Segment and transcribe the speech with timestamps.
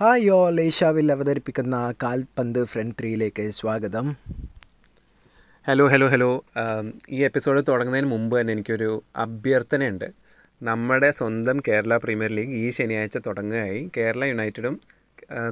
[0.00, 4.06] Hi all ഏഷ്യാവിൽ അവതരിപ്പിക്കുന്ന കാൽപന്ത് front ത്രീയിലേക്ക് സ്വാഗതം.
[5.66, 6.28] ഹലോ ഹലോ ഹലോ
[7.10, 10.04] ഈ എപ്പിസോഡ് തുടങ്ങുന്നതിന് മുമ്പ് തന്നെ എനിക്കൊരു അഭ്യർത്ഥനയുണ്ട്.
[10.62, 13.90] നമ്മുടെ സ്വന്തം കേരള പ്രീമിയർ ലീഗ് ഈ ശനിയാഴ്ച തുടങ്ങുകയായി.
[13.96, 14.76] കേരള യുണൈറ്റഡും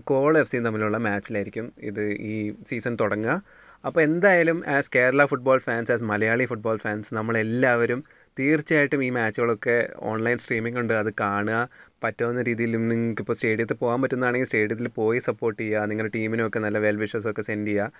[0.04, 3.42] കോൾ എഫ് സിയും തമ്മിലുള്ള മാച്ചിലായിരിക്കും ഇത് ഈ സീസൺ തുടങ്ങുക.
[3.86, 8.02] അപ്പോൾ എന്തായാലും as Kerala football fans as Malayali football fans നമ്മളെല്ലാവരും
[8.38, 9.76] തീർച്ചയായിട്ടും ഈ മാച്ചുകളൊക്കെ
[10.10, 10.94] ഓൺലൈൻ സ്ട്രീമിംഗ് ഉണ്ട്.
[11.02, 11.58] അത് കാണുക
[12.04, 16.96] പറ്റാവുന്ന രീതിയിലും നിങ്ങൾക്ക് ഇപ്പോൾ സ്റ്റേഡിയത്തിൽ പോകാൻ പറ്റുന്നതാണെങ്കിൽ സ്റ്റേഡിയത്തിൽ പോയി സപ്പോർട്ട് ചെയ്യുക നിങ്ങളുടെ ടീമിനൊക്കെ നല്ല വെൽ
[17.02, 17.92] വിഷസ് ഒക്കെ സെൻഡ് ചെയ്യുക.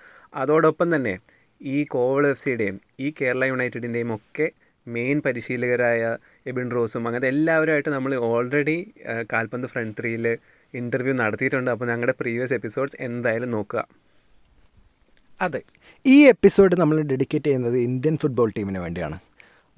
[0.42, 1.14] അതോടൊപ്പം തന്നെ
[1.60, 4.46] ഈ കോവൾ എഫ് സിയുടെയും ഈ കേരള യുണൈറ്റഡിന്റെയും ഒക്കെ
[4.86, 6.00] മെയിൻ പരിശീലകരായ
[6.50, 8.76] എബിൻ റോസും അങ്ങനത്തെ എല്ലാവരുമായിട്ട് നമ്മൾ ഓൾറെഡി
[9.32, 10.26] കാൽപന്ത് ഫ്രണ്ട് ത്രീയിൽ
[10.74, 11.70] ഇന്റർവ്യൂ നടത്തിയിട്ടുണ്ട്.
[11.74, 13.82] അപ്പോൾ ഞങ്ങളുടെ പ്രീവിയസ് എപ്പിസോഡ്സ് എന്തായാലും നോക്കുക.
[15.40, 15.60] അതെ.
[16.06, 19.16] ഈ എപ്പിസോഡ് നമ്മൾ ഡെഡിക്കേറ്റ് ചെയ്യുന്നത് ഇന്ത്യൻ ഫുട്ബോൾ ടീമിന് വേണ്ടിയാണ്.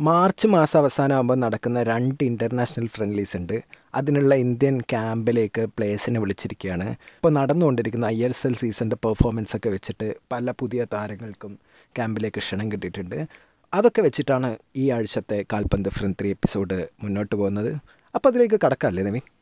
[0.01, 3.65] മാർച്ച് മാസം അവസാനമാകുമ്പോൾ നടക്കുന്ന രണ്ട് ഇന്റർനാഷണൽ ഫ്രണ്ട്ലീസ് ഉണ്ട്.
[3.95, 6.91] അതിനുള്ള ഇന്ത്യൻ ക്യാമ്പിലേക്ക് പ്ലേസിനെ വിളിച്ചിരിക്കുകയാണ്.
[6.91, 11.59] ഇപ്പോൾ നടന്നുകൊണ്ടിരിക്കുന്ന ഐ എസ് എൽ സീസണിന്റെ പെർഫോമൻസ് ഒക്കെ വെച്ചിട്ട് പല പുതിയ താരങ്ങൾക്കും
[11.97, 13.27] ക്യാമ്പിലേക്ക് ക്ഷണം കിട്ടിയിട്ടുണ്ട്.
[13.75, 17.77] അതൊക്കെ വെച്ചിട്ടാണ് ഈ ആഴ്ചത്തെ കാൽപന്ത് ഫ്രണ്ട് ത്രീ എപ്പിസോഡ് മുന്നോട്ട് പോകുന്നത്.
[18.15, 19.36] അപ്പോൾ അതിലേക്ക് കടക്കാമല്ലേ നവീൻ?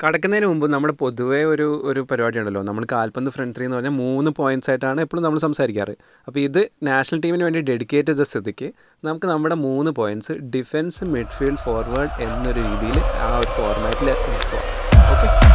[0.00, 4.30] കടക്കുന്നതിന് മുമ്പ് നമ്മുടെ പൊതുവേ ഒരു ഒരു പരിപാടി ഉണ്ടല്ലോ നമ്മൾ കാൽപന്ത് ഫ്രണ്ട് ത്രീ എന്ന് പറഞ്ഞാൽ മൂന്ന്
[4.30, 5.94] പോയിന്റ്സ് ആയിട്ടാണ് എപ്പോഴും നമ്മൾ സംസാരിക്കാറ്.
[6.28, 8.68] അപ്പോൾ ഇത് നാഷണൽ ടീമിന് വേണ്ടി ഡെഡിക്കേറ്റ് ചെയ്ത സ്ഥിതിക്ക്
[9.02, 14.10] നമുക്ക് നമ്മുടെ മൂന്ന് പോയിന്റ്സ് ഡിഫൻസ് മിഡ്ഫീൽഡ് ഫോർവേഡ് എന്നൊരു രീതിയിൽ ആ ഒരു ഫോർമാറ്റിൽ
[15.12, 15.47] ഓക്കെ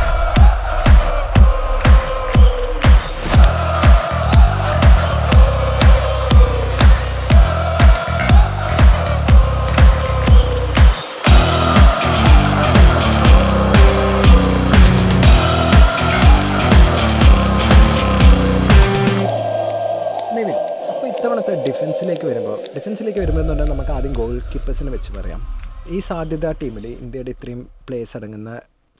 [24.53, 25.41] കീപ്പേഴ്സിനെ വെച്ച് പറയാം.
[25.89, 28.51] ഈ സാധ്യത ടീമിൽ ഇന്ത്യയുടെ ഇത്രയും പ്ലേയേഴ്സ് അടങ്ങുന്ന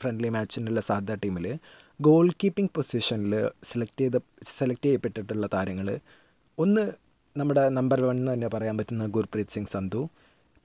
[0.01, 1.45] ഫ്രണ്ട്ലി മാച്ചിനുള്ള സാധ്യത ടീമിൽ
[2.01, 4.17] ഗോൾ കീപ്പിംഗ് പൊസിഷനിൽ സെലക്ട് ചെയ്ത
[4.57, 5.99] സെലക്ട് ചെയ്യപ്പെട്ടിട്ടുള്ള താരങ്ങൾ
[6.57, 6.83] ഒന്ന്
[7.37, 10.09] നമ്മുടെ നമ്പർ വൺ എന്ന് തന്നെ പറയാൻ പറ്റുന്ന ഗുർപ്രീത് സിംഗ് സന്ധു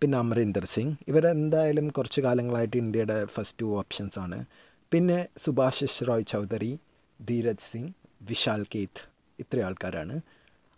[0.02, 0.96] പിന്നെ അമരീന്ദർ സിംഗ്.
[1.08, 4.44] ഇവരെന്തായാലും കുറച്ച് കാലങ്ങളായിട്ട് ഇന്ത്യയുടെ ഫസ്റ്റ് ടു ഓപ്ഷൻസ് ആണ്.
[4.92, 6.80] പിന്നെ സുഭാഷിഷ് റോയ് ചൗധരി
[7.20, 9.02] ധീരജ് സിംഗ് വിശാൽ കേത്ത്
[9.38, 10.20] ഇത്രയും ആൾക്കാരാണ്.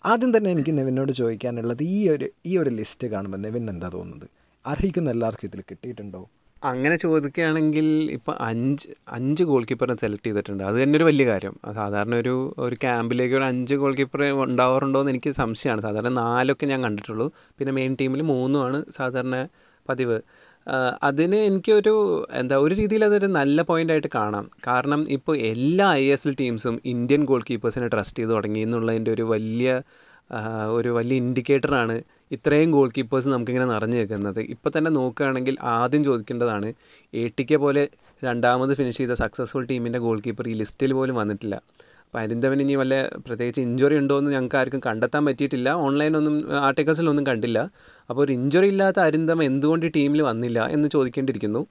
[0.04, 4.28] ആദ്യം തന്നെ എനിക്ക് നെവിനോട് ചോദിക്കാനുള്ളത് ഈ ഒരു ഈ ഒരു ലിസ്റ്റ് കാണുമ്പോൾ നെവിൻ എന്താ തോന്നുന്നത്?
[4.66, 6.26] അർഹിക്കുന്ന എല്ലാവർക്കും ഇതിൽ കിട്ടിയിട്ടുണ്ടോ?
[6.64, 10.64] അങ്ങനെ ചോദിക്കുകയാണെങ്കിൽ ഇപ്പോൾ അഞ്ച് അഞ്ച് ഗോൾ കീപ്പറിനെ സെലക്ട് ചെയ്തിട്ടുണ്ട്.
[10.64, 11.60] അത് തന്നെ ഒരു വലിയ കാര്യം.
[11.74, 15.80] സാധാരണ ഒരു ഒരു ക്യാമ്പിലേക്ക് ഒരു അഞ്ച് ഗോൾ കീപ്പർ ഉണ്ടാവാറുണ്ടോ എന്ന് എനിക്ക് സംശയമാണ്.
[15.80, 17.32] സാധാരണ നാലൊക്കെ ഞാൻ കണ്ടിട്ടുള്ളൂ.
[17.58, 19.48] പിന്നെ മെയിൻ ടീമിൽ മൂന്നുമാണ് സാധാരണ
[19.88, 20.20] പതിവ്.
[21.08, 21.92] അതിന് എനിക്കൊരു
[22.40, 24.44] എന്താ ഒരു രീതിയിൽ അതൊരു നല്ല പോയിന്റായിട്ട് കാണാം.
[24.66, 29.26] കാരണം ഇപ്പോൾ എല്ലാ ഐ എസ് എൽ ടീംസും ഇന്ത്യൻ ഗോൾ കീപ്പേഴ്സിനെ ട്രസ്റ്റ് ചെയ്ത് തുടങ്ങി എന്നുള്ളതിന്റെ ഒരു
[29.34, 29.68] വലിയ
[30.78, 31.94] ഒരു വലിയ ഇൻഡിക്കേറ്ററാണ്
[32.36, 34.40] ഇത്രയും ഗോൾ കീപ്പേഴ്സ് നമുക്കിങ്ങനെ നിറഞ്ഞു നിൽക്കുന്നത്.
[34.54, 36.68] ഇപ്പോൾ തന്നെ നോക്കുകയാണെങ്കിൽ ആദ്യം ചോദിക്കേണ്ടതാണ്
[37.12, 37.82] എ ടി കെ പോലെ
[38.22, 41.56] രണ്ടാമത് ഫിനിഷ് ചെയ്ത സക്സസ്ഫുൾ ടീമിന്റെ ഗോൾ കീപ്പർ ഈ ലിസ്റ്റിൽ പോലും വന്നിട്ടില്ല.
[42.12, 42.94] അപ്പോൾ അരിന്തവൻ ഇനി വല്ല
[43.26, 45.68] പ്രത്യേകിച്ച് ഇഞ്ചുറി ഉണ്ടോ എന്ന് ഞങ്ങൾക്ക് ആർക്കും കണ്ടെത്താൻ പറ്റിയിട്ടില്ല.
[45.68, 47.58] ഓൺലൈനൊന്നും ആർട്ടിക്കിൾസിലൊന്നും കണ്ടില്ല.
[48.10, 51.66] അപ്പോൾ ഒരു ഇഞ്ചുറി ഇല്ലാത്ത അരിന്തമ എന്തുകൊണ്ട് ടീമിൽ വന്നില്ല എന്ന് ചോദിക്കേണ്ടിയിരിക്കുന്നു.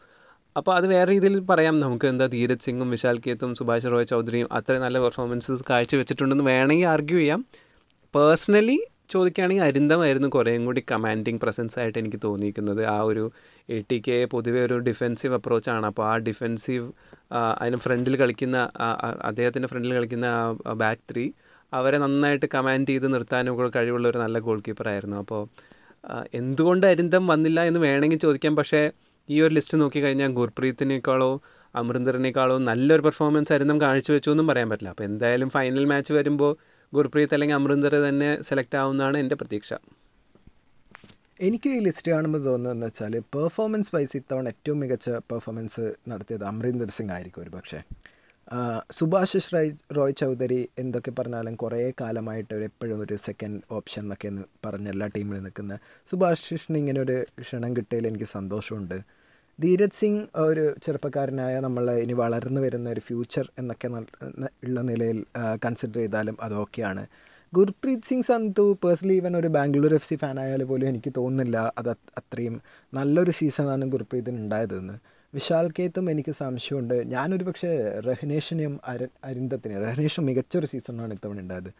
[0.57, 1.79] അപ്പോൾ അത് വേറെ രീതിയിൽ പറയാം.
[1.79, 7.17] നമുക്ക് എന്താ ധീരജ് സിംഗും വിശാൽ കേത്തും സുഭാഷ് റോയ് ചൗധരിയും അത്ര നല്ല പെർഫോമൻസസ് കാഴ്ചവെച്ചിട്ടുണ്ടെന്ന് വേണമെങ്കിൽ ആർഗ്യൂ
[7.17, 7.45] ചെയ്യാം.
[8.15, 8.79] പേഴ്സണലി
[9.13, 12.81] ചോദിക്കുകയാണെങ്കിൽ അരിന്തമായിരുന്നു കുറേയും കൂടി കമാൻഡിങ് പ്രസൻസ് ആയിട്ട് എനിക്ക് തോന്നിയിരിക്കുന്നത്.
[12.95, 13.23] ആ ഒരു
[13.75, 16.85] എ ടി കെ പൊതുവേ ഒരു ഡിഫെൻസീവ് അപ്രോച്ചാണ് അപ്പോൾ ആ ഡിഫെൻസീവ്
[17.61, 18.57] അതിന് ഫ്രണ്ടിൽ കളിക്കുന്ന
[19.29, 20.27] അദ്ദേഹത്തിന്റെ ഫ്രണ്ടിൽ കളിക്കുന്ന
[20.83, 21.25] ബാക്ക് ത്രീ
[21.73, 25.41] അവരെ നന്നായിട്ട് കമാൻഡ് ചെയ്ത് നിർത്താനും കൂടെ കഴിവുള്ള ഒരു നല്ല ഗോൾ കീപ്പറായിരുന്നു അപ്പോൾ
[26.39, 28.53] എന്തുകൊണ്ട് അരിന്തം വന്നില്ല എന്ന് വേണമെങ്കിൽ ചോദിക്കാം.
[28.59, 28.81] പക്ഷേ
[29.29, 31.31] ഈ ഒരു ലിസ്റ്റ് നോക്കിക്കഴിഞ്ഞാൽ ഗുർപ്രീത്തിനേക്കാളോ
[31.73, 34.93] അമൃന്ദറിനേക്കാളോ നല്ലൊരു പെർഫോമൻസ് അരിന്തം കാഴ്ചവെച്ചു എന്നും പറയാൻ പറ്റില്ല.
[34.93, 36.53] അപ്പോൾ എന്തായാലും ഫൈനൽ മാച്ച് വരുമ്പോൾ
[36.93, 39.71] ഗുർപ്രീത് അല്ലെങ്കിൽ അമൃന്ദർ തന്നെ സെലക്ട് ആവുമെന്നാണ് എന്റെ പ്രതീക്ഷ.
[41.47, 47.13] എനിക്ക് ഈ ലിസ്റ്റ് കാണുമ്പോൾ തോന്നുന്നതെന്ന് വെച്ചാൽ പെർഫോമൻസ് വൈസ് ഇത്തവണ ഏറ്റവും മികച്ച പെർഫോമൻസ് നടത്തിയത് അമരീന്ദർ സിംഗ്
[47.17, 47.79] ആയിരിക്കും ഒരു പക്ഷേ
[48.97, 54.29] സുഭാഷ് റോയ് റോയ് ചൗധരി എന്തൊക്കെ പറഞ്ഞാലും കുറേ കാലമായിട്ട് എപ്പോഴും ഒരു സെക്കൻഡ് ഓപ്ഷൻ എന്നൊക്കെ
[54.65, 55.75] പറഞ്ഞ് എല്ലാ ടീമിലും നിൽക്കുന്ന
[56.11, 58.97] സുഭാഷിഷിന് ഇങ്ങനെ ഒരു ക്ഷണം കിട്ടിയതിൽ എനിക്ക് സന്തോഷമുണ്ട്.
[59.59, 63.87] ധീരജ് സിംഗ് ഒരു ചെറുപ്പക്കാരനായ നമ്മൾ ഇനി വളർന്നു വരുന്ന ഒരു ഫ്യൂച്ചർ എന്നൊക്കെ
[64.67, 65.17] ഉള്ള നിലയിൽ
[65.65, 67.03] കൺസിഡർ ചെയ്താലും അത് ഓക്കെയാണ്
[67.53, 72.03] ഗുർപ്രീത് സിംഗ് സന്തു പേഴ്സണലി ഈവൻ ഒരു ബാംഗ്ലൂർ എഫ് സി ആയാലും പോലും എനിക്ക് തോന്നുന്നില്ല അത് അത്
[72.19, 72.55] അത്രയും
[72.93, 74.95] നല്ലൊരു സീസണാണ് ഗുർപ്രീതിന് ഉണ്ടായതെന്ന്.
[75.33, 76.95] വിശാൽ കേത്തും എനിക്ക് സംശയമുണ്ട്.
[77.15, 77.71] ഞാനൊരു പക്ഷേ
[78.09, 81.71] റഹ്നേഷിനെയും അര അരിന്തത്തിനെ റഹ്നേഷും മികച്ചൊരു സീസണാണ് ഇത്തവണ ഉണ്ടായത്.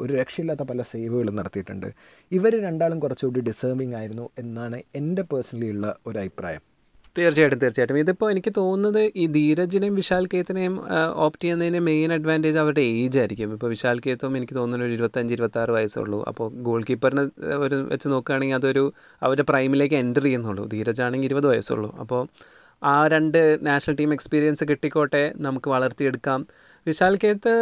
[0.00, 1.88] ഒരു രക്ഷയില്ലാത്ത പല സേവുകളും നടത്തിയിട്ടുണ്ട്.
[2.32, 6.73] ഇവർ രണ്ടാളും കുറച്ചുകൂടി ഡിസേർവിങ് ആയിരുന്നു എന്നാണ് എന്റെ പേഴ്സണലി ഉള്ള ഒരു അഭിപ്രായം.
[7.16, 7.98] തീർച്ചയായിട്ടും തീർച്ചയായിട്ടും.
[8.04, 10.74] ഇതിപ്പോൾ എനിക്ക് തോന്നുന്നത് ഈ ധീരജിനെയും വിശാൽ കേത്തിനെയും
[11.24, 13.52] ഓപ്റ്റ് ചെയ്യുന്നതിന് മെയിൻ അഡ്വാന്റേജ് അവരുടെ ഏജ് ആയിരിക്കും.
[13.56, 16.20] ഇപ്പോൾ വിശാൽ കേത്തും എനിക്ക് തോന്നുന്നു ഒരു ഇരുപത്തഞ്ച് ഇരുപത്താറ് വയസ്സുള്ളൂ.
[16.30, 17.24] അപ്പോൾ ഗോൾ കീപ്പറിനെ
[17.66, 18.84] ഒരു വെച്ച് നോക്കുകയാണെങ്കിൽ അതൊരു
[19.22, 20.64] അവരുടെ പ്രൈമിലേക്ക് എന്റർ ചെയ്യുന്നുള്ളൂ.
[20.74, 21.90] ധീരജ് ആണെങ്കിൽ ഇരുപത് വയസ്സുള്ളൂ.
[22.04, 22.22] അപ്പോൾ
[22.82, 26.40] ആ രണ്ട് നാഷണൽ ടീം എക്സ്പീരിയൻസ് കിട്ടിക്കോട്ടെ നമുക്ക് വളർത്തിയെടുക്കാം.
[26.86, 27.52] വിശാൽ കേത്ത്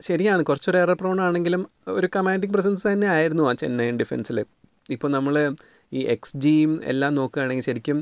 [0.00, 4.38] ശരിയാണ് കുറച്ചൊരു എറർ പ്രോൺ ആണെങ്കിലും ഒരു കമാൻഡിങ് പ്രസൻസ് തന്നെ ആയിരുന്നു ആ ചെന്നൈ ഡിഫൻസിൽ
[4.90, 5.34] ഇപ്പോൾ നമ്മൾ
[5.92, 7.98] ഈ എക്സ് ജിയും എല്ലാം നോക്കുകയാണെങ്കിൽ ശരിക്കും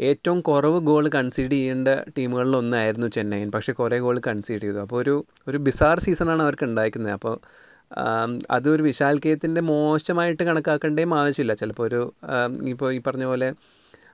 [0.00, 1.88] ഏറ്റവും കുറവ് ഗോൾ കൺസീഡ് ചെയ്യേണ്ട
[2.18, 4.78] ടീമുകളിലൊന്നായിരുന്നു ചെന്നൈയിൻ പക്ഷേ കുറേ ഗോൾ കൺസീഡ് ചെയ്തു.
[4.78, 5.14] അപ്പോൾ ഒരു
[5.48, 7.12] ഒരു ബിസാർ സീസണാണ് അവർക്ക് ഉണ്ടായിരിക്കുന്നത്.
[7.12, 7.34] അപ്പോൾ
[8.50, 11.54] അതൊരു വിശാൽ കേത്തിന്റെ മോശമായിട്ട് കണക്കാക്കേണ്ടേയും ആവശ്യമില്ല.
[11.54, 12.00] ചിലപ്പോൾ ഒരു
[12.64, 13.52] ഇപ്പോൾ ഈ പറഞ്ഞ പോലെ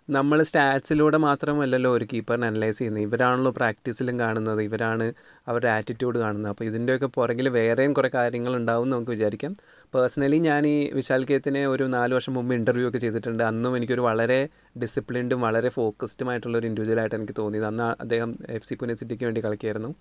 [0.09, 3.03] നമ്മൾ സ്റ്റാറ്റ്സിലൂടെ മാത്രമല്ലല്ലോ ഒരു കീപ്പറിനെ അനലൈസ് ചെയ്യുന്നത്.
[3.03, 4.63] ഇവരാണല്ലോ പ്രാക്ടീസിലും കാണുന്നത്.
[4.63, 5.13] ഇവരാണ്
[5.49, 6.51] അവരുടെ ആറ്റിറ്റ്യൂഡ് കാണുന്നത്.
[6.53, 9.57] അപ്പോൾ ഇതിന്റെയൊക്കെ പുറകിൽ വേറെയും കുറേ കാര്യങ്ങൾ ഉണ്ടാവും നമുക്ക് വിചാരിക്കാം.
[9.95, 13.43] പേഴ്സണലി ഞാൻ ഈ വിശാൽ കേത്തിനെ ഒരു നാല് വർഷം മുമ്പ് ഇന്റർവ്യൂ ഒക്കെ ചെയ്തിട്ടുണ്ട്.
[13.43, 14.49] അന്നും എനിക്കൊരു വളരെ
[14.83, 17.67] ഡിസിപ്ലിൻഡും വളരെ ഫോക്കസ്ഡുമായിട്ടുള്ള ഒരു ഇൻഡിവിജ്വലായിട്ട് എനിക്ക് തോന്നിയത്.
[17.67, 19.95] അന്ന് അദ്ദേഹം എഫ് സി പുനെ സിറ്റിക്ക് വേണ്ടി കളിക്കായിരുന്നു.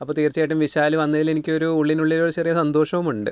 [0.00, 3.30] അപ്പോൾ തീർച്ചയായിട്ടും വിശാൽ വന്നതിൽ എനിക്കൊരു ഉള്ളിനുള്ളിൽ ഒരു ചെറിയ സന്തോഷവുമുണ്ട്.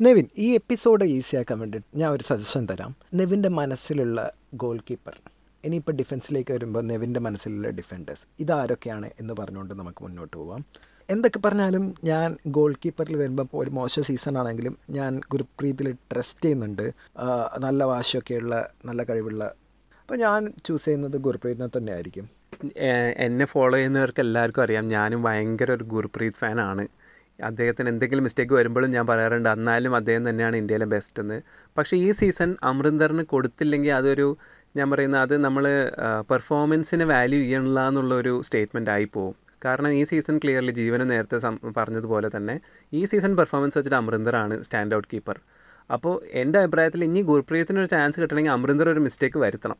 [0.00, 2.94] നെവിൻ ഈ എപ്പിസോഡ് ഈസിയാക്കാൻ വേണ്ടി ഞാൻ ഒരു സജഷൻ തരാം.
[3.14, 5.16] നെവിന്റെ മനസ്സിലുള്ള ഗോൾ കീപ്പർ
[5.64, 10.64] ഇനിയിപ്പോൾ ഡിഫൻസിലേക്ക് വരുമ്പോൾ നെവിന്റെ മനസ്സിലുള്ള ഡിഫൻഡേഴ്സ് ഇതാരൊക്കെയാണ് എന്ന് പറഞ്ഞുകൊണ്ട് നമുക്ക് മുന്നോട്ട് പോവാം.
[11.10, 16.92] എന്തൊക്കെ പറഞ്ഞാലും ഞാൻ ഗോൾ കീപ്പറിൽ വരുമ്പോൾ ഒരു മോശം സീസൺ ആണെങ്കിലും ഞാൻ ഗുരുപ്രീതിൽ ട്രസ്റ്റ് ചെയ്യുന്നുണ്ട്.
[17.58, 19.44] നല്ല വാശിയൊക്കെയുള്ള നല്ല കഴിവുള്ള.
[20.00, 22.28] അപ്പോൾ ഞാൻ ചൂസ് ചെയ്യുന്നത് ഗുർപ്രീതിനെ തന്നെയായിരിക്കും.
[23.16, 24.88] എന്നെ ഫോളോ ചെയ്യുന്നവർക്ക് എല്ലാവർക്കും അറിയാം.
[24.88, 26.88] ഞാനും ഭയങ്കര ഒരു ഗുർപ്രീത് ഫാനാണ്.
[27.38, 31.38] അദ്ദേഹത്തിന് എന്തെങ്കിലും മിസ്റ്റേക്ക് വരുമ്പോഴും ഞാൻ പറയാറുണ്ട് എന്നാലും അദ്ദേഹം തന്നെയാണ് ഇന്ത്യയിലെ ബെസ്റ്റ് എന്ന്
[31.76, 34.28] പക്ഷേ ഈ സീസൺ അമൃന്ദറിന് കൊടുത്തില്ലെങ്കിൽ അതൊരു
[34.76, 35.64] ഞാൻ പറയുന്ന അത് നമ്മൾ
[36.30, 41.38] പെർഫോമൻസിന് വാല്യൂ ചെയ്യണില്ല എന്നുള്ളൊരു സ്റ്റേറ്റ്മെന്റ് ആയിപ്പോവും കാരണം ഈ സീസൺ ക്ലിയർലി ജീവന് നേരത്തെ
[41.76, 42.56] പറഞ്ഞതുപോലെ തന്നെ
[42.92, 45.38] ഈ സീസൺ പെർഫോമൻസ് വെച്ചിട്ട് അമൃന്ദറാണ് സ്റ്റാൻഡ് ഔട്ട് കീപ്പർ
[45.90, 49.78] അപ്പോൾ എന്റെ അഭിപ്രായത്തിൽ ഇനി ഗുർപ്രീത്തിന് ഒരു ചാൻസ് കിട്ടണമെങ്കിൽ അമൃന്ദർ ഒരു മിസ്റ്റേക്ക് വരുത്തണം.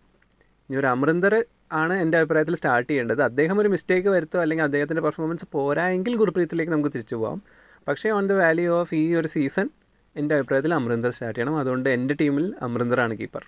[0.68, 1.34] ഇനി ഒരു അമൃന്ദർ
[1.72, 3.20] ആണ് എന്റെ അഭിപ്രായത്തിൽ സ്റ്റാർട്ട് ചെയ്യേണ്ടത്.
[3.28, 7.38] അദ്ദേഹം ഒരു മിസ്റ്റേക്ക് വരുത്തോ അല്ലെങ്കിൽ അദ്ദേഹത്തിന്റെ പെർഫോമൻസ് പോരായെങ്കിൽ ഗുർപ്രീത്തിലേക്ക് നമുക്ക് തിരിച്ചു പോകാം
[7.86, 9.66] പക്ഷേ ഓൺ ദ വാല്യൂ ഓഫ് ഈ ഒരു സീസൺ
[10.16, 11.56] എന്റെ അഭിപ്രായത്തിൽ അമൃന്ദർ സ്റ്റാർട്ട് ചെയ്യണം.
[11.60, 13.44] അതുകൊണ്ട് എന്റെ ടീമിൽ അമൃന്ദറാണ് കീപ്പർ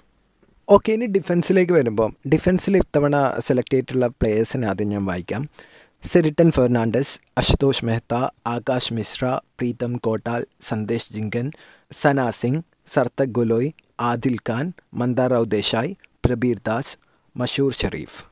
[0.69, 5.43] ഓക്കെ ഇനി ഡിഫൻസിലേക്ക് വരുമ്പോൾ ഡിഫൻസിൽ ഇത്തവണ സെലക്ട് ചെയ്തിട്ടുള്ള പ്ലേയേഴ്സിനെ ആദ്യം ഞാൻ വായിക്കാം.
[6.05, 8.14] സെരിട്ടൻ ഫെർണാണ്ടസ് അശുതോഷ് മെഹ്ത
[8.46, 9.25] ആകാശ് മിശ്ര
[9.58, 11.46] പ്രീതം കോട്ടാൽ സന്ദേശ് ജിങ്കൻ
[11.93, 13.70] സന സിംഗ് സർത്തക് ഗൊലോയ്
[14.00, 15.93] ആദിൽ ഖാൻ മന്ദാറാവ് ദേശായ്
[16.26, 16.93] പ്രബീർ ദാസ്
[17.37, 18.25] മഷൂർ ഷെറീഫ്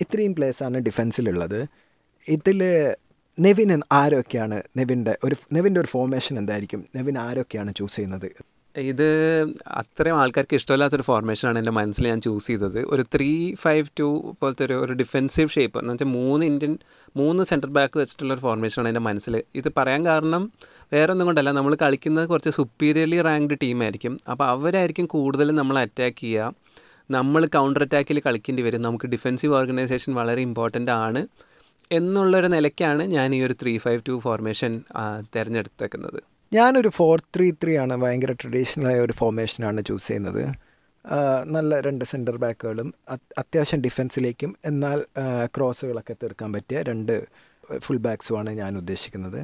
[0.00, 1.66] ഇത്രയും പ്ലേയേഴ്സാണ് ഡിഫൻസിലുള്ളത്
[2.28, 2.60] ഇതിൽ
[3.38, 6.84] നെവിൻ ആരൊക്കെയാണ് നെവിന്റെ ഒരു നെവിന്റെ ഒരു ഫോർമേഷൻ എന്തായിരിക്കും?
[6.96, 8.28] നെവിൻ ആരൊക്കെയാണ് ചൂസ് ചെയ്യുന്നത്?
[8.76, 9.08] ഇത്
[9.66, 12.78] അത്രയും ആൾക്കാർക്ക് ഇഷ്ടമില്ലാത്തൊരു ഫോർമേഷനാണ് എന്റെ മനസ്സിൽ ഞാൻ ചൂസ് ചെയ്തത്.
[12.86, 16.78] ഒരു ത്രീ ഫൈവ് ടു പോലത്തെ ഒരു ഒരു ഡിഫെൻസീവ് ഷേപ്പ് എന്ന് വെച്ചാൽ മൂന്ന് ഇന്ത്യൻ
[17.16, 19.42] മൂന്ന് സെന്റർ ബാക്ക് വെച്ചിട്ടുള്ള ഒരു ഫോർമേഷനാണ് എന്റെ മനസ്സിൽ.
[19.54, 20.52] ഇത് പറയാൻ കാരണം
[20.92, 26.61] വേറെ ഒന്നും കൊണ്ടല്ല നമ്മൾ കളിക്കുന്നത് കുറച്ച് സുപ്പീരിയർലി റാങ്ക്ഡ് ടീമായിരിക്കും അപ്പോൾ അവരായിരിക്കും കൂടുതലും നമ്മൾ അറ്റാക്ക് ചെയ്യുക.
[27.16, 28.82] നമ്മൾ കൗണ്ടർ അറ്റാക്കിൽ കളിക്കേണ്ടി വരും.
[28.86, 31.22] നമുക്ക് ഡിഫെൻസീവ് ഓർഗനൈസേഷൻ വളരെ ഇമ്പോർട്ടന്റ് ആണ്
[31.98, 34.72] എന്നുള്ളൊരു നിലയ്ക്കാണ് ഞാൻ ഈ ഒരു ത്രീ ഫൈവ് ടു ഫോർമേഷൻ
[35.34, 36.20] തിരഞ്ഞെടുത്തേക്കുന്നത്.
[36.52, 40.42] ഞാനൊരു ഫോർ ത്രീ ത്രീ ആണ് ഭയങ്കര ട്രഡീഷണലായ ഒരു ഫോർമേഷനാണ് ചൂസ് ചെയ്യുന്നത്.
[41.54, 42.88] നല്ല രണ്ട് സെന്റർ ബാക്കുകളും
[43.42, 44.98] അത്യാവശ്യം ഡിഫൻസിലേക്കും എന്നാൽ
[45.54, 47.14] ക്രോസുകളൊക്കെ തീർക്കാൻ പറ്റിയ രണ്ട്
[47.84, 49.40] ഫുൾ ബാക്സുമാണ് ഞാൻ ഉദ്ദേശിക്കുന്നത്.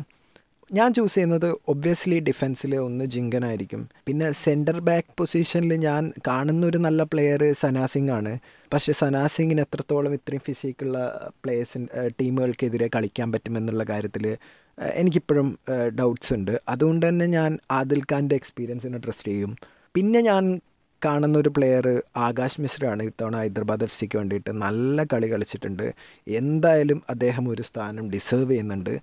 [0.77, 7.03] ഞാൻ ചൂസ് ചെയ്യുന്നത് ഒബ്വിയസ്ലി ഡിഫൻസിൽ ഒന്ന് ജിങ്കനായിരിക്കും പിന്നെ സെന്റർ ബാക്ക് പൊസിഷനിൽ ഞാൻ കാണുന്ന ഒരു നല്ല
[7.13, 8.33] പ്ലെയർ സനാസിംഗ് ആണ്.
[8.73, 10.99] പക്ഷേ സനാസിങ്ങിന് എത്രത്തോളം ഇത്രയും ഫിസിക്കുള്ള
[11.43, 11.87] പ്ലേയേഴ്സിന്
[12.21, 14.25] ടീമുകൾക്കെതിരെ കളിക്കാൻ പറ്റുമെന്നുള്ള കാര്യത്തിൽ
[15.01, 15.49] എനിക്കിപ്പോഴും
[16.01, 16.55] ഡൗട്ട്സ് ഉണ്ട്.
[16.69, 19.55] അതുകൊണ്ട് തന്നെ ഞാൻ ആദിൽ ഖാന്റെ എക്സ്പീരിയൻസിനെ ട്രസ്റ്റ് ചെയ്യും.
[19.97, 20.45] പിന്നെ ഞാൻ
[21.03, 21.87] കാണുന്ന ഒരു പ്ലെയർ
[22.29, 25.87] ആകാശ് മിശ്രയാണ് ഇത്തവണ ഹൈദരാബാദ് എഫ് സിക്ക് വേണ്ടിയിട്ട് നല്ല കളി കളിച്ചിട്ടുണ്ട്.
[26.41, 28.95] എന്തായാലും അദ്ദേഹം ഒരു സ്ഥാനം ഡിസേർവ് ചെയ്യുന്നുണ്ട്.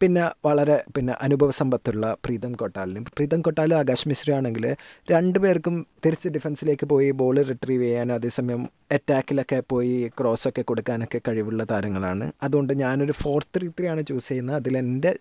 [0.00, 4.64] പിന്നെ വളരെ പിന്നെ അനുഭവ സമ്പത്തുള്ള പ്രീതം കൊട്ടാലിനും പ്രീതം കൊട്ടാലും ആകാശ് മിശ്രയാണെങ്കിൽ
[5.12, 8.62] രണ്ടുപേർക്കും തിരിച്ച് ഡിഫൻസിലേക്ക് പോയി ബോൾ റിട്രീവ് ചെയ്യാനും അതേസമയം
[8.96, 12.26] അറ്റാക്കിലൊക്കെ പോയി ക്രോസൊക്കെ കൊടുക്കാനൊക്കെ കഴിവുള്ള താരങ്ങളാണ്.
[12.46, 14.56] അതുകൊണ്ട് ഞാനൊരു ഫോർ ത്രീ ത്രീ ആണ് ചൂസ് ചെയ്യുന്നത്.
[14.62, 15.12] അതിൽ എന്റെ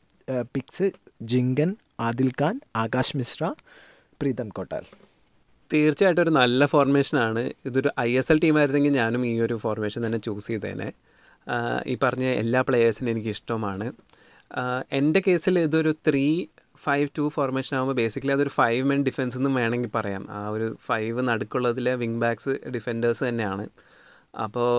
[0.55, 0.87] പിക്സ്
[1.33, 1.69] ജിങ്കൻ
[2.07, 3.43] ആദിൽ ഖാൻ ആകാശ് മിശ്ര
[4.21, 4.85] പ്രീതം കൊട്ടാൽ.
[5.71, 10.47] തീർച്ചയായിട്ടും ഒരു നല്ല ഫോർമേഷനാണ് ഇതൊരു ഐ എസ് എൽ ടീമായിരുന്നെങ്കിൽ ഞാനും ഈ ഒരു ഫോർമേഷൻ തന്നെ ചൂസ്
[10.51, 10.87] ചെയ്തേനെ.
[11.91, 13.87] ഈ പറഞ്ഞ എല്ലാ പ്ലെയേഴ്സിനും എനിക്ക് ഇഷ്ടമാണ്.
[14.99, 16.25] എന്റെ കേസിൽ ഇതൊരു ത്രീ
[16.85, 20.23] ഫൈവ് ടു ഫോർമേഷൻ ആകുമ്പോൾ ബേസിക്കലി അതൊരു ഫൈവ് മെൻ ഡിഫൻസ് എന്നും വേണമെങ്കിൽ പറയാം.
[20.37, 23.65] ആ ഒരു ഫൈവ് നടുക്കുള്ളതിലെ വിങ് ബാക്സ് ഡിഫൻഡേഴ്സ് തന്നെയാണ്.
[24.45, 24.71] അപ്പോൾ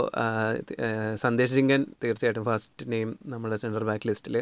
[1.25, 4.37] സന്ദേശ് ജിങ്കൻ തീർച്ചയായിട്ടും ഫസ്റ്റ് നെയിം നമ്മുടെ സെൻട്രൽ ബാക്ക് ലിസ്റ്റിൽ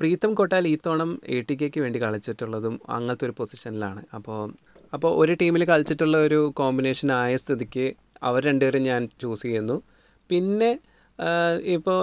[0.00, 4.40] പ്രീതം കൊട്ടാൽ ഈത്തോണം എ ടി കെക്ക് വേണ്ടി കളിച്ചിട്ടുള്ളതും അങ്ങനത്തെ ഒരു പൊസിഷനിലാണ് അപ്പോൾ
[4.96, 7.86] അപ്പോൾ ഒരു ടീമിൽ കളിച്ചിട്ടുള്ള ഒരു കോമ്പിനേഷൻ ആയ സ്ഥിതിക്ക്
[8.22, 9.76] അവർ രണ്ടുപേരും ഞാൻ ചൂസ് ചെയ്യുന്നു.
[10.30, 10.70] പിന്നെ
[11.76, 11.98] ഇപ്പോൾ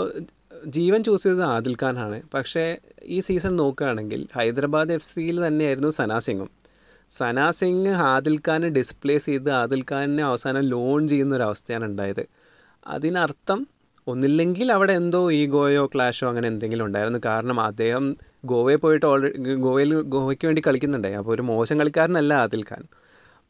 [0.65, 2.21] ജീവൻ ചൂസ് ചെയ്തത് ആദിൽ ഖാനാണ്.
[2.33, 6.49] പക്ഷേ ഈ സീസൺ നോക്കുകയാണെങ്കിൽ ഹൈദരാബാദ് എഫ് സിയിൽ തന്നെയായിരുന്നു സനാ സിംഗും.
[7.11, 12.27] സനാ സിംഗ് ആദിൽ ഖാനെ ഡിസ്പ്ലേസ് ചെയ്ത് ആദിൽ ഖാനെ അവസാനം ലോൺ ചെയ്യുന്ന ഒരു അവസ്ഥയാണ് ഉണ്ടായത്.
[12.87, 13.67] അതിനർത്ഥം
[14.07, 17.19] ഒന്നില്ലെങ്കിൽ അവിടെ എന്തോ ഈഗോയോ ക്ലാഷോ അങ്ങനെ എന്തെങ്കിലും ഉണ്ടായിരുന്നു.
[17.25, 21.13] കാരണം അദ്ദേഹം ഗോവയിൽ പോയിട്ട് ഓൾറെഡി ഗോവയിൽ ഗോവയ്ക്ക് വേണ്ടി കളിക്കുന്നുണ്ടായി.
[21.13, 22.83] അപ്പോൾ ഒരു മോശം കളിക്കാരനല്ല ആദിൽ ഖാൻ.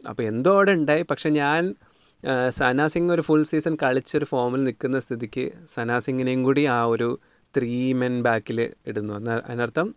[0.09, 1.01] അപ്പോൾ എന്തോ അവിടെ ഉണ്ടായി.
[1.01, 1.75] പക്ഷെ ഞാൻ
[2.57, 5.43] സന സിംഗ് ഒരു ഫുൾ സീസൺ കളിച്ചൊരു ഫോമിൽ നിൽക്കുന്ന സ്ഥിതിക്ക്
[5.75, 7.07] സന സിംഗിനെയും കൂടി ആ ഒരു
[7.55, 8.59] ത്രീ മെൻ ബാക്കിൽ
[8.89, 9.13] ഇടുന്നു.
[9.49, 9.87] അതിനർത്ഥം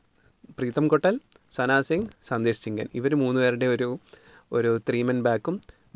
[0.59, 1.15] പ്രീതം കൊട്ടൽ
[1.57, 2.87] സന സിംഗ് സന്ദേശ് ചിങ്കൻ.
[2.95, 3.89] ഇവർ മൂന്ന് പേരുടെ ഒരു
[4.53, 5.55] ഒരു ത്രീ മെൻ ബാക്കും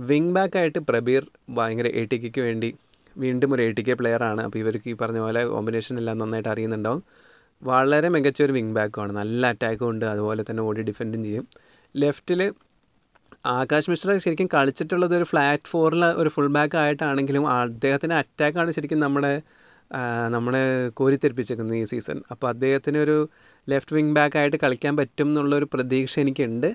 [0.09, 1.23] വിങ് ബാക്കായിട്ട് പ്രബീർ
[1.59, 2.71] ഭയങ്കര എ ടി കെക്ക് വേണ്ടി
[3.16, 7.02] വീണ്ടും ഒരു എ ടി കെ പ്ലെയറാണ് അപ്പോൾ ഇവർക്ക് ഈ പറഞ്ഞ പോലെ കോമ്പിനേഷൻ എല്ലാം നന്നായിട്ട് അറിയുന്നുണ്ടാവും.
[7.62, 10.04] വളരെ മികച്ച ഒരു വിങ് ബാക്കുമാണ് നല്ല അറ്റാക്കും ഉണ്ട്.
[10.12, 11.47] അതുപോലെ തന്നെ ഓടി ഡിഫെൻഡും ചെയ്യും.
[11.95, 12.40] ലെഫ്റ്റിൽ
[13.55, 19.33] ആകാശ് മിശ്ര ശരിക്കും കളിച്ചിട്ടുള്ളത് ഒരു ഫ്ലാറ്റ് ഫോറിൽ ഒരു ഫുൾ ബാക്ക് ആയിട്ടാണെങ്കിലും അദ്ദേഹത്തിന്റെ അറ്റാക്കാണ് ശരിക്കും നമ്മുടെ
[20.29, 23.17] നമ്മളെ കോരിത്തെരിപ്പിച്ചേക്കുന്നത് ഈ സീസൺ അപ്പോൾ അദ്ദേഹത്തിന് ഒരു
[23.69, 26.69] ലെഫ്റ്റ് വിങ് ബാക്ക് ആയിട്ട് കളിക്കാൻ പറ്റും എന്നുള്ളൊരു പ്രതീക്ഷ എനിക്കുണ്ട്.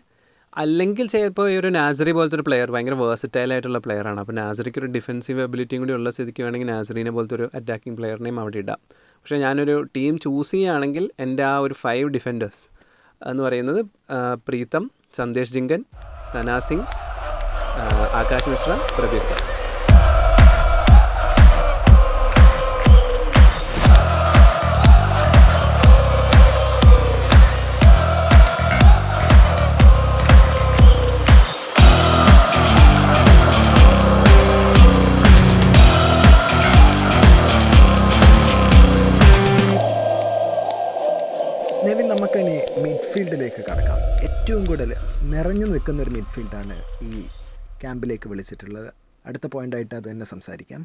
[0.53, 4.19] അല്ലെങ്കിൽ ചിലപ്പോൾ ഈ ഒരു നാസറി പോലത്തെ ഒരു പ്ലെയർ ഭയങ്കര വേഴ്സറ്റൈൽ ആയിട്ടുള്ള പ്ലെയർ ആണ്.
[4.19, 8.57] അപ്പോൾ നാസറിക്ക് ഒരു ഡിഫൻസീവ് എബിലിറ്റിയും കൂടി ഉള്ള സ്ഥിതിക്ക് വേണമെങ്കിൽ നാസറിനെ പോലത്തെ ഒരു അറ്റാക്കിംഗ് പ്ലെയറിനെയും അവിടെ
[8.57, 8.79] ഇടാം.
[9.19, 12.63] പക്ഷേ ഞാനൊരു ടീം ചൂസ് ചെയ്യുകയാണെങ്കിൽ എന്റെ ആ ഒരു ഫൈവ് ഡിഫൻഡേഴ്സ്
[13.21, 13.81] എന്ന് പറയുന്നത്
[14.47, 14.85] പ്രീതം
[15.17, 15.81] സന്ദേശ് ജിങ്കൻ
[16.33, 16.87] സനാ സിംഗ്
[18.19, 19.55] ആകാശ് മിശ്ര പ്രബീർ ദാസ്
[45.41, 47.11] നിറഞ്ഞു നിൽക്കുന്ന ഒരു മിഡ്ഫീൽഡാണ് ഈ
[47.81, 48.89] ക്യാമ്പിലേക്ക് വിളിച്ചിട്ടുള്ളത്.
[49.27, 50.81] അടുത്ത പോയിന്റായിട്ട് അത് തന്നെ സംസാരിക്കാം.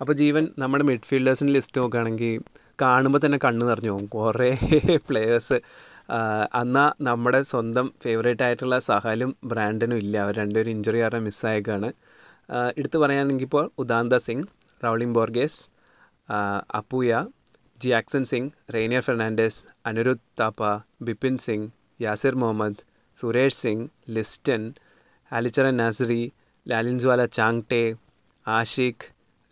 [0.00, 2.32] അപ്പോൾ ജീവൻ നമ്മുടെ മിഡ്ഫീൽഡേഴ്സിന്റെ ലിസ്റ്റ് നോക്കുകയാണെങ്കിൽ
[2.82, 4.08] കാണുമ്പോൾ തന്നെ കണ്ണു നിറഞ്ഞു പോകും.
[4.16, 4.50] കുറേ
[5.06, 5.58] പ്ലെയേഴ്സ്
[6.60, 10.14] എന്നാൽ നമ്മുടെ സ്വന്തം ഫേവറേറ്റ് ആയിട്ടുള്ള സഹാലും ബ്രാൻഡനും ഇല്ല.
[10.24, 11.90] അവർ രണ്ടുപേരും ഇഞ്ചുറി കാരണം മിസ്സായേക്കാണ്
[12.82, 14.46] എടുത്തു പറയുകയാണെങ്കിൽ ഇപ്പോൾ Udanta Singh
[14.86, 15.60] Rowllin Borges
[16.80, 17.24] Apuia
[17.80, 20.62] Jeakson Singh Rainier Fernandes Anirudh Thapa
[21.08, 21.68] Bipin Singh
[22.06, 24.74] Yasir Muhammad Suresh Singh Liston
[25.32, 26.32] അലിച്ചറൻ നസറി
[26.68, 27.94] Lallianzuala Chhangte
[28.48, 29.08] Ashique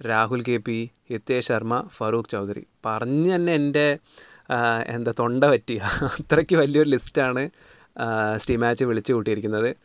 [0.07, 2.67] Rahul K P Hitesh Sharma Farukh Choudhary.
[2.87, 3.99] പറഞ്ഞു തന്നെ എന്റെ
[4.89, 7.51] എന്താ തൊണ്ട പറ്റിയ അത്രയ്ക്ക് വലിയൊരു ലിസ്റ്റാണ്
[8.37, 9.77] സ്റ്റീ മാച്ച് വിളിച്ചു കൂട്ടിയിരിക്കുന്നത്.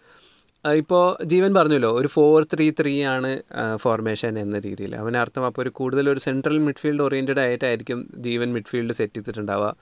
[0.65, 3.41] ഇപ്പോൾ ജീവൻ പറഞ്ഞല്ലോ ഒരു ഫോർ ത്രീ ത്രീ ആണ്
[3.75, 4.95] ഫോർമേഷൻ എന്ന രീതിയിൽ.
[4.95, 9.75] അവനർത്ഥം അപ്പോൾ ഒരു കൂടുതൽ ഒരു സെൻട്രൽ മിഡ്ഫീൽഡ് ഓറിയന്റഡ് ആയിട്ടായിരിക്കും ജീവൻ മിഡ്ഫീൽഡ് സെറ്റ് ചെയ്തിട്ടുണ്ടാവുക.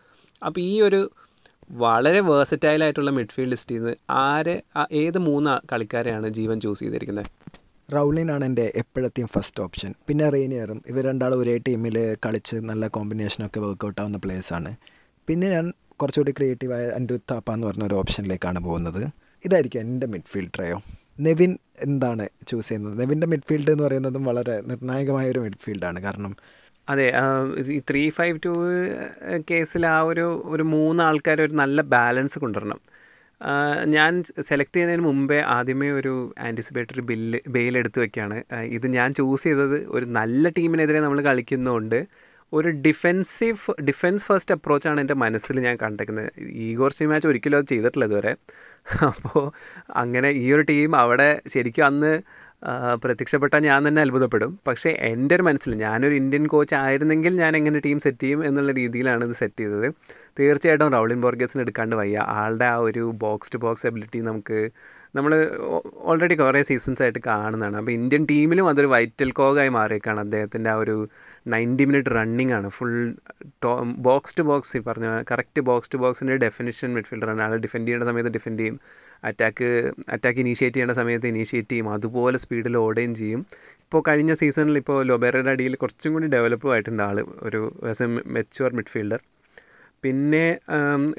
[0.46, 1.12] അപ്പോൾ ഈ ഒരു
[1.72, 4.56] വളരെ വേഴ്സറ്റൈൽ ആയിട്ടുള്ള മിഡ്ഫീൽഡ് ലിസ്റ്റിൽ നിന്ന് ആരെ
[4.92, 7.28] ഏത് മൂന്ന് കളിക്കാരെയാണ് ജീവൻ ചൂസ് ചെയ്തിരിക്കുന്നത്?
[7.96, 14.02] റൗളിനാണ് എന്റെ എപ്പോഴത്തെയും ഫസ്റ്റ് ഓപ്ഷൻ പിന്നെ റെയിനിയറും ഇവർ രണ്ടാളും ഒരേ ടീമിൽ കളിച്ച് നല്ല കോമ്പിനേഷനൊക്കെ വർക്കൗട്ട്
[14.02, 14.72] ആവുന്ന പ്ലേയേഴ്സാണ്
[15.28, 19.02] പിന്നെ ഞാൻ കുറച്ചുകൂടി ക്രിയേറ്റീവായ എന്റെ താപ്പ എന്ന് പറഞ്ഞ ഒരു ഓപ്ഷനിലേക്കാണ് പോകുന്നത്.
[19.46, 20.78] ഇതായിരിക്കും എന്റെ മിഡ്ഫീൽഡ് ട്രയോ
[21.20, 23.00] നെവിൻ എന്താണ് ചൂസ് ചെയ്യുന്നത്?
[23.00, 26.36] നെവിന്റെ മിഡ്ഫീൽഡ് എന്ന് പറയുന്നതും വളരെ നിർണായകമായ ഒരു മിഡ്ഫീൽഡാണ് കാരണം
[26.88, 27.06] അതെ
[27.76, 28.52] ഈ ത്രീ ഫൈവ് ടു
[29.50, 32.80] കേസിൽ ആ ഒരു ഒരു മൂന്ന് ആൾക്കാർ ഒരു നല്ല ബാലൻസ് കൊണ്ടുവരണം.
[33.96, 34.12] ഞാൻ
[34.50, 36.14] സെലക്ട് ചെയ്യുന്നതിന് മുമ്പേ ആദ്യമേ ഒരു
[36.48, 38.02] ആന്റിസിപ്പേറ്ററി ബില്ല് ബെയിൽ എടുത്ത്
[38.78, 42.00] ഇത് ഞാൻ ചൂസ് ചെയ്തത് ഒരു നല്ല ടീമിനെതിരെ നമ്മൾ കളിക്കുന്നതുകൊണ്ട്
[42.54, 46.30] ഒരു ഡിഫെൻസീവ് ഡിഫെൻസ് ഫസ്റ്റ് അപ്രോച്ചാണ് എന്റെ മനസ്സിൽ ഞാൻ കണ്ടേക്കുന്നത്.
[46.66, 48.34] ഈഗോർ സി മാച്ച് ഒരിക്കലും അത് ചെയ്തിട്ടില്ല ഇതുവരെ.
[49.10, 49.44] അപ്പോൾ
[50.02, 52.14] അങ്ങനെ ഈ ഒരു ടീം അവിടെ ശരിക്കും അന്ന്
[53.04, 54.60] പ്രത്യക്ഷപ്പെട്ടാൽ ഞാൻ തന്നെ അത്ഭുതപ്പെടും.
[54.68, 59.26] പക്ഷേ എന്റെ ഒരു മനസ്സിൽ ഞാനൊരു ഇന്ത്യൻ കോച്ച് ആയിരുന്നെങ്കിൽ ഞാൻ എങ്ങനെ ടീം സെറ്റ് ചെയ്യും എന്നുള്ള രീതിയിലാണ്
[59.26, 59.92] ഇത് സെറ്റ് ചെയ്തത്.
[60.40, 62.18] തീർച്ചയായിട്ടും റൗളിൻ ബോർഗസിന് എടുക്കാണ്ട് വയ്യ.
[62.18, 64.70] ആളുടെ ആ ഒരു ബോക്സ് ടു ബോക്സ് എബിലിറ്റി നമുക്ക്
[65.16, 65.52] നമ്മൾ
[65.96, 67.78] ഓൾറെഡി കുറേ സീസൺസ് ആയിട്ട് കാണുന്നതാണ്.
[67.78, 70.20] അപ്പോൾ ഇന്ത്യൻ ടീമിലും അതൊരു വൈറ്റൽ കോഗായി മാറിയേക്കാണ്.
[70.20, 71.10] അദ്ദേഹത്തിന്റെ ആ ഒരു
[71.48, 72.70] നയന്റി മിനിറ്റ് റണ്ണിങ് ആണ്.
[72.70, 73.16] Full
[73.64, 78.32] to box to box പറഞ്ഞ കറക്റ്റ് ബോക്സ് ടു ബോക്സിന്റെ ഡെഫിനിഷൻ മിഡ്ഫീൽഡറാണ് ആൾ ഡിഫെൻഡ് ചെയ്യേണ്ട സമയത്ത്
[78.32, 78.80] ഡിഫെൻഡ് ചെയ്യും.
[79.24, 79.68] അറ്റാക്ക്
[80.16, 81.88] അറ്റാക്ക് ഇനീഷ്യേറ്റ് ചെയ്യേണ്ട സമയത്ത് ഇനീഷ്യേറ്റ് ചെയ്യും.
[81.96, 83.42] അതുപോലെ സ്പീഡിൽ ഓടുകയും ചെയ്യും.
[83.86, 87.62] ഇപ്പോൾ കഴിഞ്ഞ സീസണിൽ ഇപ്പോൾ ലൊബേറയുടെ അടിയിൽ കുറച്ചും കൂടി ഡെവലപ്പ് ആയിട്ടുണ്ട് ആൾ ഒരു
[87.92, 89.22] ആസ് എ മെച്ചുവർ മിഡ്ഫീൽഡർ
[90.04, 90.46] പിന്നെ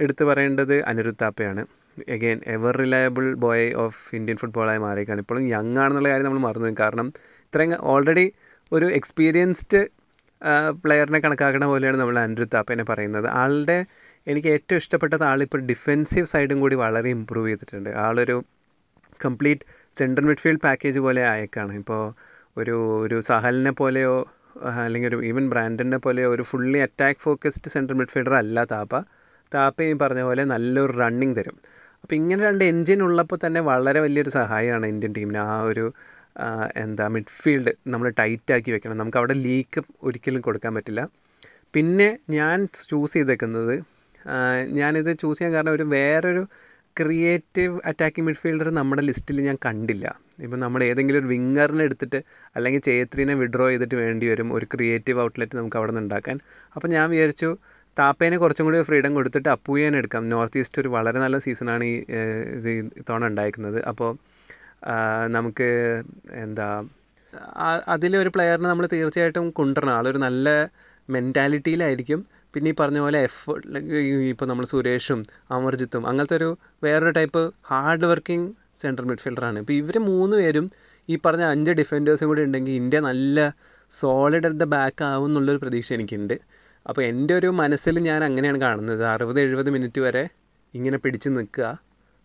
[0.04, 1.62] എടുത്തു പറയേണ്ടത് അനിരുദ്ധാപ്പയാണ്
[2.14, 7.08] again ever reliable boy of Indian ഫുട്ബോളായി മാറിയേക്കാണ് ഇപ്പോഴും യങ് ആണെന്നുള്ള കാര്യം നമ്മൾ മറന്നു കാരണം
[7.46, 8.26] ഇത്രയും ഓൾറെഡി
[8.72, 9.80] ഒരു എക്സ്പീരിയൻസ്ഡ്
[10.84, 13.28] പ്ലെയറിനെ കണക്കാക്കുന്ന പോലെയാണ് നമ്മൾ അനിരുദ്ധ് താപ്പേനെ പറയുന്നത്.
[13.42, 13.78] ആളുടെ
[14.30, 17.90] എനിക്ക് ഏറ്റവും ഇഷ്ടപ്പെട്ടത് ആളിപ്പോൾ ഡിഫെൻസീവ് സൈഡും കൂടി വളരെ ഇമ്പ്രൂവ് ചെയ്തിട്ടുണ്ട്.
[18.06, 18.36] ആളൊരു
[19.24, 19.64] കംപ്ലീറ്റ്
[19.98, 21.72] സെൻട്രൽ മിഡ്ഫീൽഡ് പാക്കേജ് പോലെ ആയേക്കാണ്.
[21.80, 22.02] ഇപ്പോൾ
[22.56, 24.14] ഒരു ഒരു സഹലിനെ പോലെയോ
[24.84, 28.94] അല്ലെങ്കിൽ ഒരു ഈവൻ ബ്രാൻഡനെ പോലെയോ ഒരു fully attack focused central midfielder അല്ല താപ്പ
[29.54, 31.56] താപ്പയും പറഞ്ഞ പോലെ നല്ലൊരു റണ്ണിങ് തരും.
[32.02, 35.84] അപ്പോൾ ഇങ്ങനെ രണ്ട് എൻജിൻ ഉള്ളപ്പോൾ തന്നെ വളരെ വലിയൊരു സഹായമാണ് ഇന്ത്യൻ ടീമിന് ആ ഒരു
[36.84, 38.96] എന്താ മിഡ്ഫീൽഡ് നമ്മൾ ടൈറ്റാക്കി വെക്കണം.
[39.00, 41.02] നമുക്ക് അവിടെ ലീക്ക് ഒരിക്കലും കൊടുക്കാൻ പറ്റില്ല.
[41.74, 42.56] പിന്നെ ഞാൻ
[42.90, 43.74] ചൂസ് ചെയ്തേക്കുന്നത്
[44.80, 46.42] ഞാനിത് ചൂസ് ചെയ്യാൻ കാരണം ഒരു വേറൊരു
[46.96, 50.06] ക്രിയേറ്റീവ് അറ്റാക്കിംഗ് മിഡ്ഫീൽഡർ നമ്മുടെ ലിസ്റ്റിൽ ഞാൻ കണ്ടില്ല.
[50.44, 52.18] ഇപ്പം നമ്മൾ ഏതെങ്കിലും ഒരു വിങ്ങറിനെ എടുത്തിട്ട്
[52.56, 56.36] അല്ലെങ്കിൽ ചേത്രീനെ വിഡ്രോ ചെയ്തിട്ട് വേണ്ടി വരും ഒരു ക്രിയേറ്റീവ് ഔട്ട്ലെറ്റ് നമുക്ക് അവിടെ നിന്ന് ഉണ്ടാക്കാൻ.
[56.76, 57.50] അപ്പോൾ ഞാൻ വിചാരിച്ചു
[57.98, 60.28] താപ്പേനെ കുറച്ചും കൂടി ഫ്രീഡം കൊടുത്തിട്ട് അപ്പൂയേനെ എടുക്കാം.
[60.34, 61.94] നോർത്ത് ഈസ്റ്റ് ഒരു വളരെ നല്ല സീസണാണ് ഈ
[62.58, 63.78] ഇത് ഇത്തവണ ഉണ്ടായിരിക്കുന്നത്.
[63.92, 64.10] അപ്പോൾ
[65.36, 65.68] നമുക്ക്
[66.44, 66.68] എന്താ
[67.94, 69.94] അതിലൊരു പ്ലെയറിനെ നമ്മൾ തീർച്ചയായിട്ടും കൊണ്ടുവരണം.
[69.98, 70.48] ആളൊരു നല്ല
[71.08, 72.20] മെന്റാലിറ്റിയിലായിരിക്കും
[72.54, 73.50] പിന്നെ ഈ പറഞ്ഞ പോലെ എഫ്
[74.32, 76.48] ഇപ്പോൾ നമ്മൾ സുരേഷും അമർജിത്തും അങ്ങനത്തെ ഒരു
[76.84, 78.48] വേറൊരു ടൈപ്പ് ഹാർഡ് വർക്കിംഗ്
[78.82, 80.66] സെൻട്രൽ മിഡ്ഫീൽഡറാണ് ഇപ്പോൾ ഇവർ മൂന്ന് പേരും
[81.08, 83.38] ഈ പറഞ്ഞ അഞ്ച് ഡിഫൻഡേഴ്സും കൂടി ഉണ്ടെങ്കിൽ ഇന്ത്യ നല്ല
[83.92, 86.36] സോളിഡ് അറ്റ് ദ ബാക്ക് ആവും എന്നുള്ളൊരു പ്രതീക്ഷ എനിക്കുണ്ട്.
[86.86, 89.04] അപ്പോൾ എന്റെ ഒരു മനസ്സിൽ ഞാൻ അങ്ങനെയാണ് കാണുന്നത്.
[89.04, 90.22] അറുപത് എഴുപത് മിനിറ്റ് വരെ
[90.74, 91.66] ഇങ്ങനെ പിടിച്ച് നിൽക്കുക.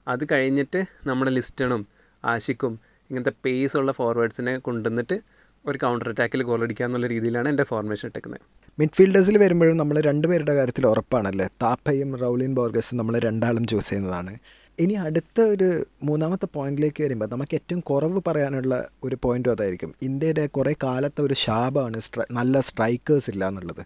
[0.08, 1.82] അത് കഴിഞ്ഞിട്ട് നമ്മുടെ ലിസ്റ്റണും
[2.26, 2.74] ആശിക്കും
[3.10, 5.18] ഇങ്ങനത്തെ പേസ് ഉള്ള ഫോർവേഡ്സിനെ കൊണ്ടുവന്നിട്ട്
[5.66, 8.42] ഒരു കൗണ്ടർ അറ്റാക്കിൽ ഗോൾ അടിക്കുക എന്നുള്ള രീതിയിലാണ് എന്റെ ഫോർമേഷൻ ഇട്ടേക്കുന്നത്.
[8.80, 11.46] മിഡ്ഫീൽഡേഴ്സിൽ വരുമ്പോഴും നമ്മൾ രണ്ടുപേരുടെ കാര്യത്തിൽ ഉറപ്പാണല്ലേ?
[11.46, 14.38] താപ്പയും റൗലിൻ ബോർഗസും നമ്മൾ രണ്ടാളും ചൂസ് ചെയ്യുന്നതാണ്.
[14.80, 19.94] ഇനി അടുത്ത ഒരു മൂന്നാമത്തെ പോയിന്റിലേക്ക് വരുമ്പോൾ നമുക്ക് ഏറ്റവും കുറവ് പറയാനുള്ള ഒരു പോയിന്റും അതായിരിക്കും.
[20.02, 23.86] ഇന്ത്യയുടെ കുറേ കാലത്തെ ഒരു ശാപമാണ് നല്ല സ്ട്രൈക്കേഴ്സ് ഇല്ല എന്നുള്ളത്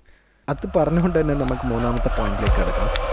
[0.50, 3.11] അത് പറഞ്ഞുകൊണ്ട് തന്നെ നമുക്ക് മൂന്നാമത്തെ പോയിന്റിലേക്ക് കിടക്കാം.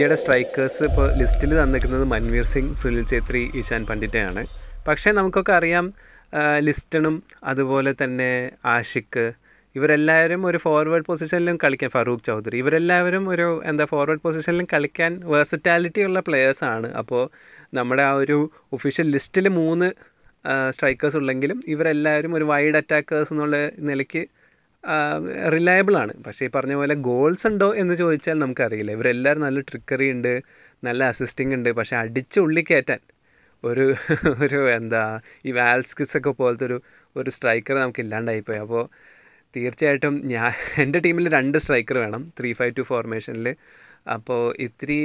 [0.00, 4.42] ഇന്ത്യയുടെ സ്ട്രൈക്കേഴ്സ് ഇപ്പോൾ ലിസ്റ്റിൽ തന്നിരിക്കുന്നത് മൻവീർ സിംഗ് സുനിൽ ഛേത്രി ഇഷാൻ പണ്ഡിറ്റയാണ്.
[4.86, 5.86] പക്ഷേ നമുക്കൊക്കെ അറിയാം
[6.58, 8.30] ലിസ്റ്റണും അതുപോലെ തന്നെ
[8.74, 9.24] ആഷിഖ്
[9.74, 16.20] ഇവരെല്ലാവരും ഒരു ഫോർവേഡ് പൊസിഷനിലും കളിക്കാൻ ഫറൂഖ് ചൗധരി ഇവരെല്ലാവരും ഒരു എന്താ ഫോർവേഡ് പൊസിഷനിലും കളിക്കാൻ വേഴ്സറ്റാലിറ്റി ഉള്ള
[16.20, 17.22] പ്ലെയേഴ്സാണ് അപ്പോൾ
[17.74, 18.38] നമ്മുടെ ആ ഒരു
[18.72, 19.90] ഒഫീഷ്യൽ ലിസ്റ്റിൽ മൂന്ന്
[20.70, 24.24] സ്ട്രൈക്കേഴ്സ് ഉള്ളെങ്കിലും ഇവരെല്ലാവരും ഒരു വൈഡ് അറ്റാക്കേഴ്സ് എന്നുള്ള നിലയ്ക്ക്
[25.54, 26.12] റിലയബിൾ ആണ്.
[26.26, 28.90] പക്ഷേ ഈ പറഞ്ഞ പോലെ ഗോൾസ് ഉണ്ടോ എന്ന് ചോദിച്ചാൽ നമുക്കറിയില്ല.
[28.90, 30.32] ഇവരെല്ലാവരും നല്ല ട്രിക്കറി ഉണ്ട്
[30.84, 31.70] നല്ല അസിസ്റ്റിംഗ് ഉണ്ട്.
[31.70, 33.00] പക്ഷേ അടിച്ച് ഉള്ളി കയറ്റാൻ
[33.64, 33.86] ഒരു
[34.44, 35.02] ഒരു എന്താ
[35.46, 36.78] ഈ വാൽസ്കിസ് ഒക്കെ പോലത്തെ ഒരു
[37.16, 38.84] ഒരു സ്ട്രൈക്കർ നമുക്ക് ഇല്ലാണ്ടായിപ്പോയി അപ്പോൾ
[39.56, 43.48] തീർച്ചയായിട്ടും ഞാൻ എന്റെ ടീമിൽ രണ്ട് സ്ട്രൈക്കർ വേണം ത്രീ ഫൈവ് ടു ഫോർമേഷനിൽ
[44.06, 44.98] അപ്പോൾ ഇത്തിരി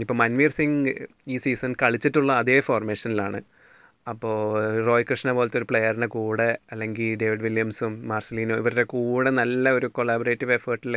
[0.00, 0.92] ഇപ്പോൾ മൻവീർ സിംഗ്
[1.28, 3.40] ഈ സീസൺ കളിച്ചിട്ടുള്ള അതേ ഫോർമേഷനിലാണ്
[4.06, 4.34] അപ്പോൾ
[4.86, 10.52] റോയ് കൃഷ്ണ പോലത്തെ ഒരു പ്ലെയറിന്റെ കൂടെ അല്ലെങ്കിൽ ഡേവിഡ് വില്യംസും മാർസലീനോ ഇവരുടെ കൂടെ നല്ല ഒരു കൊളാബറേറ്റീവ്
[10.58, 10.94] എഫേർട്ടിൽ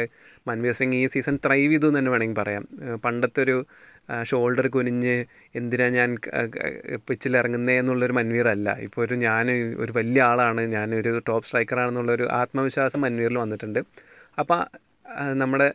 [0.47, 2.65] മൻവീർ സിംഗ് ഈ സീസൺ ത്രൈവ് ചെയ്തു എന്ന് തന്നെ വേണമെങ്കിൽ പറയാം.
[3.05, 3.55] പണ്ടത്തെ ഒരു
[4.23, 5.15] ഷോൾഡർ കുനിഞ്ഞ്
[5.55, 6.10] എന്തിനാ ഞാൻ
[7.07, 8.69] പിച്ചിൽ ഇറങ്ങുന്നേ എന്നുള്ളൊരു മൻവീർ അല്ല.
[8.86, 9.47] ഇപ്പോൾ ഒരു ഞാൻ
[9.83, 13.81] ഒരു വലിയ ആളാണ് ഞാനൊരു ടോപ്പ് സ്ട്രൈക്കറാണെന്നുള്ളൊരു ആത്മവിശ്വാസം മൻവീറിൽ വന്നിട്ടുണ്ട്.
[14.39, 14.62] അപ്പോൾ
[15.41, 15.69] നമ്മുടെ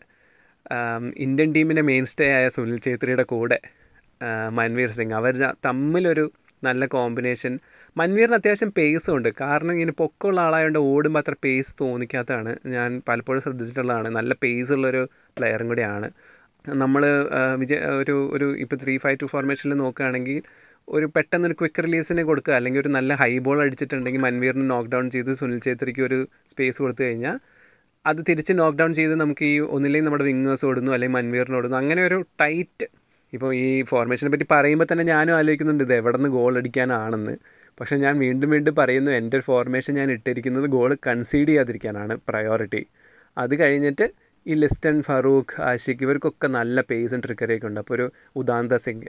[1.26, 3.58] ഇന്ത്യൻ ടീമിന്റെ മെയിൻ സ്റ്റേ ആയ സുനിൽ ഛേത്രിയുടെ കൂടെ
[4.58, 5.14] മൻവീർ സിംഗ്.
[5.20, 5.34] അവർ
[5.68, 6.26] തമ്മിലൊരു
[6.62, 7.52] നല്ല കോമ്പിനേഷൻ
[7.96, 9.28] മൻവീറിന് അത്യാവശ്യം പേസും ഉണ്ട്.
[9.40, 12.52] കാരണം ഇങ്ങനെ പൊക്കമുള്ള ആളായതുകൊണ്ട് ഓടുമ്പോൾ അത്ര പേസ് തോന്നിക്കാത്തതാണ്.
[12.66, 14.08] ഞാൻ പലപ്പോഴും ശ്രദ്ധിച്ചിട്ടുള്ളതാണ്.
[14.08, 15.02] നല്ല പേസ് ഉള്ളൊരു
[15.36, 16.08] പ്ലെയറും കൂടിയാണ്.
[16.82, 17.02] നമ്മൾ
[17.58, 20.38] വിജയ ഒരു ഒരു ഇപ്പോൾ ത്രീ ഫൈവ് ടു ഫോർമേഷനിൽ നോക്കുകയാണെങ്കിൽ
[20.88, 25.06] ഒരു പെട്ടെന്ന് ഒരു ക്വിക്ക് റിലീസിന് കൊടുക്കുക അല്ലെങ്കിൽ ഒരു നല്ല ഹൈ ബോൾ അടിച്ചിട്ടുണ്ടെങ്കിൽ മൻവീറിന് നോക്ക് ഡൗൺ
[25.10, 27.36] ചെയ്ത് സുനിൽ ഛേത്രിക്ക് ഒരു സ്പേസ് കൊടുത്തു കഴിഞ്ഞാൽ
[28.04, 32.02] അത് തിരിച്ച് നോക്ക് ഡൗൺ ചെയ്ത് നമുക്ക് ഈ ഒന്നില്ലെങ്കിൽ നമ്മുടെ വിങ്ങേഴ്സ് ഓടുന്നു അല്ലെങ്കിൽ മൻവീറിന് ഓടുന്നു അങ്ങനെ
[32.06, 32.86] ഒരു ടൈറ്റ്
[33.36, 37.34] ഇപ്പോൾ ഈ ഫോർമേഷനെ പറ്റി പറയുമ്പോൾ തന്നെ ഞാനും ആലോചിക്കുന്നുണ്ട് ഇത് എവിടെ നിന്ന് ഗോൾ അടിക്കാനാണെന്ന്.
[37.78, 42.82] പക്ഷേ ഞാൻ വീണ്ടും വീണ്ടും പറയുന്നു എന്റെ ഫോർമേഷൻ ഞാൻ ഇട്ടിരിക്കുന്നത് ഗോൾ കൺസീഡ് ചെയ്യാതിരിക്കാനാണ് പ്രയോറിറ്റി
[43.36, 44.06] അത് കഴിഞ്ഞിട്ട്
[44.46, 47.80] ഈ ലിസ്റ്റൻ ഫറൂഖ് ആഷിഖ് ഇവർക്കൊക്കെ നല്ല പേസും ട്രിക്കറിയൊക്കെ ഉണ്ട്.
[47.80, 48.06] അപ്പോൾ ഒരു
[48.40, 49.04] ഉദാന്ത സിംഗ്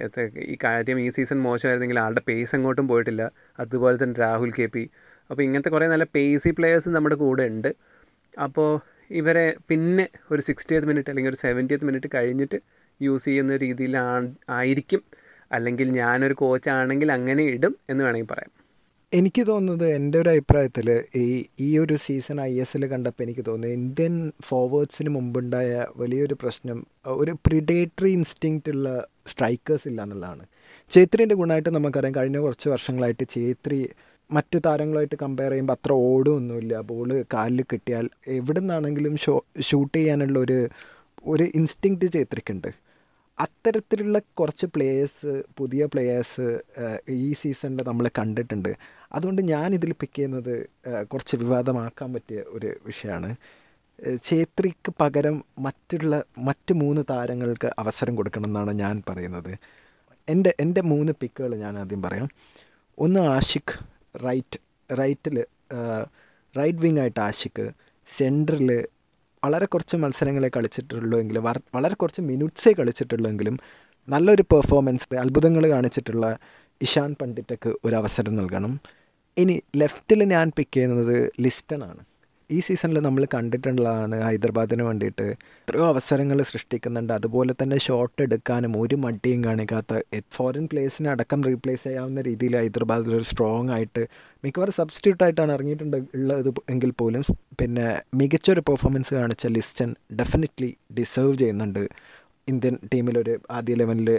[0.53, 3.23] ഈ കാര്യം ഈ സീസൺ മോശമായിരുന്നെങ്കിൽ ആളുടെ പേസ് അങ്ങോട്ടും പോയിട്ടില്ല.
[3.59, 4.83] അതുപോലെ തന്നെ രാഹുൽ കെ പി.
[5.29, 7.69] അപ്പോൾ ഇങ്ങനത്തെ കുറേ നല്ല പേസി പ്ലെയേഴ്സ് നമ്മുടെ കൂടെ ഉണ്ട്.
[8.45, 8.69] അപ്പോൾ
[9.19, 12.57] ഇവരെ പിന്നെ ഒരു സിക്സ്റ്റിയത്ത് മിനിറ്റ് അല്ലെങ്കിൽ ഒരു സെവന്റിയത്ത് മിനിറ്റ് കഴിഞ്ഞിട്ട്
[13.01, 15.03] യൂസ് ചെയ്യുന്ന രീതിയിലാണ് ആയിരിക്കും.
[15.51, 18.51] അല്ലെങ്കിൽ ഞാനൊരു കോച്ചാണെങ്കിൽ അങ്ങനെ ഇടും എന്ന് വേണമെങ്കിൽ പറയാം.
[19.11, 23.75] എനിക്ക് തോന്നുന്നത് എന്റെ ഒരു അഭിപ്രായത്തിൽ ഈ ഈ ഒരു സീസൺ ഐ എസ് എൽ കണ്ടപ്പോൾ എനിക്ക് തോന്നുന്നു
[23.75, 28.89] ഇന്ത്യൻ ഫോർവേഡ്സിന് മുമ്പുണ്ടായ വലിയൊരു പ്രശ്നം ഒരു പ്രിഡേറ്ററി ഇൻസ്റ്റിങ്ക്റ്റ് ഉള്ള
[29.27, 30.43] സ്ട്രൈക്കേഴ്സ് ഇല്ല എന്നുള്ളതാണ്.
[30.91, 33.89] ചേത്രിന്റെ ഗുണമായിട്ട് നമുക്കറിയാം കഴിഞ്ഞ കുറച്ച് വർഷങ്ങളായിട്ട് ചേത്രി
[34.31, 39.15] മറ്റ് താരങ്ങളായിട്ട് കമ്പയർ ചെയ്യുമ്പോൾ അത്ര ഓടുമൊന്നുമില്ല ബോൾ കാലിൽ കിട്ടിയാൽ എവിടെ നിന്നാണെങ്കിലും
[39.61, 40.67] ഷൂട്ട് ചെയ്യാനുള്ള ഒരു
[41.25, 42.84] ഒരു ഇൻസ്റ്റിങ്ക്റ്റ് ചേത്രിക്കുണ്ട്
[43.39, 46.59] അത്തരത്തിലുള്ള കുറച്ച് പ്ലേയേഴ്സ് പുതിയ പ്ലേയേഴ്സ്
[47.09, 48.71] ഈ സീസണിൽ നമ്മൾ കണ്ടിട്ടുണ്ട്.
[49.11, 50.53] അതുകൊണ്ട് ഞാൻ ഞാനിതിൽ പിക്ക് ചെയ്യുന്നത്
[51.03, 53.35] കുറച്ച് വിവാദമാക്കാൻ പറ്റിയ ഒരു വിഷയമാണ്.
[54.21, 59.57] ഛേത്രിക്ക് പകരം മറ്റുള്ള മറ്റ് മൂന്ന് താരങ്ങൾക്ക് അവസരം കൊടുക്കണം എന്നാണ് ഞാൻ പറയുന്നത്.
[60.29, 62.27] എന്റെ എന്റെ മൂന്ന് പിക്കുകൾ ഞാൻ ആദ്യം പറയാം.
[62.97, 63.77] ഒന്ന് ആഷിഖ്
[64.25, 64.59] റൈറ്റ്
[64.99, 65.45] റൈറ്റിൽ
[66.57, 67.65] റൈറ്റ് വിങ് ആയിട്ട് ആഷിഖ്
[68.07, 68.69] സെന്ററിൽ
[69.45, 71.43] വളരെ കുറച്ച് മത്സരങ്ങളെ കളിച്ചിട്ടുള്ളൂ എങ്കിലും
[71.75, 73.57] വളരെ കുറച്ച് മിനിറ്റ്സേ കളിച്ചിട്ടുള്ളൂ എങ്കിലും
[74.09, 76.25] നല്ലൊരു പെർഫോമൻസ് അത്ഭുതങ്ങൾ കാണിച്ചിട്ടുള്ള
[76.81, 78.73] ഇഷാൻ പണ്ഡിറ്റക്ക് ഒരു അവസരം നൽകണം.
[79.37, 82.01] ഇനി ലെഫ്റ്റിൽ ഞാൻ പിക്ക് ചെയ്യുന്നത് ലിസ്റ്റണാണ്.
[82.49, 85.25] ഈ സീസണിൽ നമ്മൾ കണ്ടിട്ടുള്ളതാണ് ഹൈദരാബാദിന് വേണ്ടിയിട്ട്
[85.61, 87.13] എത്രയോ അവസരങ്ങൾ സൃഷ്ടിക്കുന്നുണ്ട്.
[87.13, 89.99] അതുപോലെ തന്നെ ഷോട്ട് എടുക്കാനും ഒരു മടിയും കാണിക്കാത്ത
[90.35, 94.03] ഫോറിൻ പ്ലേസിനെ അടക്കം റീപ്ലേസ് ചെയ്യാവുന്ന രീതിയിൽ ഹൈദരാബാദിൽ ഒരു സ്ട്രോങ് ആയിട്ട്
[94.43, 97.25] മിക്കവാറും സബ്സ്റ്റിറ്റ്യൂട്ട് ആയിട്ടാണ് ഇറങ്ങിയിട്ടുണ്ട് ഉള്ളത് എങ്കിൽ പോലും.
[97.61, 101.83] പിന്നെ മികച്ചൊരു പെർഫോമൻസ് കാണിച്ച ലിസ്റ്റൻ ഡെഫിനറ്റ്ലി ഡിസേർവ് ചെയ്യുന്നുണ്ട്
[102.47, 104.09] ഇന്ത്യൻ ടീമിലൊരു ആദ്യ ലെവലിൽ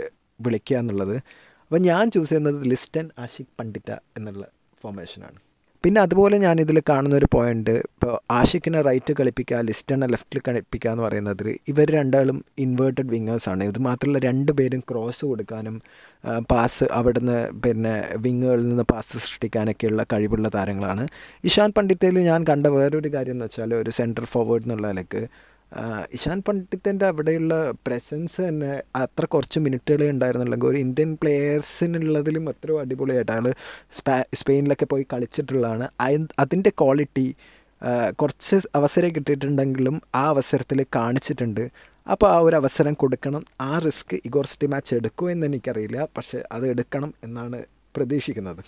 [0.40, 1.16] വിളിക്കുക എന്നുള്ളത്.
[1.64, 4.44] അപ്പോൾ ഞാൻ ചൂസ് ചെയ്യുന്നത് ലിസ്റ്റൻ ആഷിഖ് പണ്ഡിറ്റ എന്നുള്ള
[4.82, 5.38] ഫോർമേഷനാണ്
[5.87, 11.03] പിന്നെ അതുപോലെ ഞാൻ ഇതിൽ കാണുന്ന ഒരു പോയിന്റ് ഇപ്പോൾ ആഷിഖിനെ റൈറ്റ് കളിപ്പിക്കുക ലിസ്റ്റനെ ലെഫ്റ്റിൽ കളിപ്പിക്കുക എന്ന്
[11.03, 15.77] പറയുന്നത് ഇവർ രണ്ടാളും ഇൻവേർട്ടഡ് വിങ്ങേഴ്സാണ് ഇത് മാത്രമല്ല രണ്ട് പേരും ക്രോസ് കൊടുക്കാനും
[16.51, 21.05] പാസ് അവിടുന്ന് പിന്നെ വിങ്ങുകളിൽ നിന്ന് പാസ് സൃഷ്ടിക്കാനൊക്കെയുള്ള കഴിവുള്ള താരങ്ങളാണ്.
[21.44, 25.22] ഇഷാൻ പണ്ഡിറ്റയിൽ ഞാൻ കണ്ട വേറൊരു കാര്യം എന്ന് വെച്ചാൽ ഒരു സെൻട്രൽ ഫോർവേഡ് എന്നുള്ള നിലയ്ക്ക്
[26.16, 27.55] ഇഷാൻ പണ്ഡിത്തിന്റെ അവിടെയുള്ള
[27.87, 33.46] പ്രസൻസ് തന്നെ അത്ര കുറച്ച് മിനിറ്റുകളേ ഉണ്ടായിരുന്നുള്ളെങ്കിൽ ഒരു ഇന്ത്യൻ പ്ലെയേഴ്സിനുള്ളതിലും അത്രയും അടിപൊളിയായിട്ട് അയാൾ
[33.98, 35.88] സ്പാ സ്പെയിനിലൊക്കെ പോയി കളിച്ചിട്ടുള്ളതാണ്.
[36.38, 37.35] അതിന്റെ ക്വാളിറ്റി
[38.20, 41.64] കുറച്ച് അവസരം കിട്ടിയിട്ടുണ്ടെങ്കിലും ആ അവസരത്തിൽ കാണിച്ചിട്ടുണ്ട്.
[42.11, 43.44] അപ്പോൾ ആ ഒരു അവസരം കൊടുക്കണം.
[43.61, 46.09] ആ റിസ്ക് ഇഗോർസ്റ്റി മാച്ച് എടുക്കുമോ എന്ന് എനിക്കറിയില്ല.
[46.16, 47.59] പക്ഷേ അത് എടുക്കണം എന്നാണ്
[47.96, 48.62] പ്രതീക്ഷിക്കുന്നത്.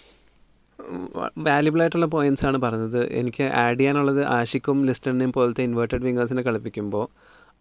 [1.39, 3.01] വാല്യുബിൾ ആയിട്ടുള്ള പോയിന്റ്സ് ആണ് പറഞ്ഞത്.
[3.21, 7.07] എനിക്ക് ആഡ് ചെയ്യാനുള്ളത് ആഷിക്കും ലിസ്റ്റണിനെയും പോലത്തെ ഇൻവേർട്ടഡ് വിങ്ങേഴ്സിനെ കളിപ്പിക്കുമ്പോൾ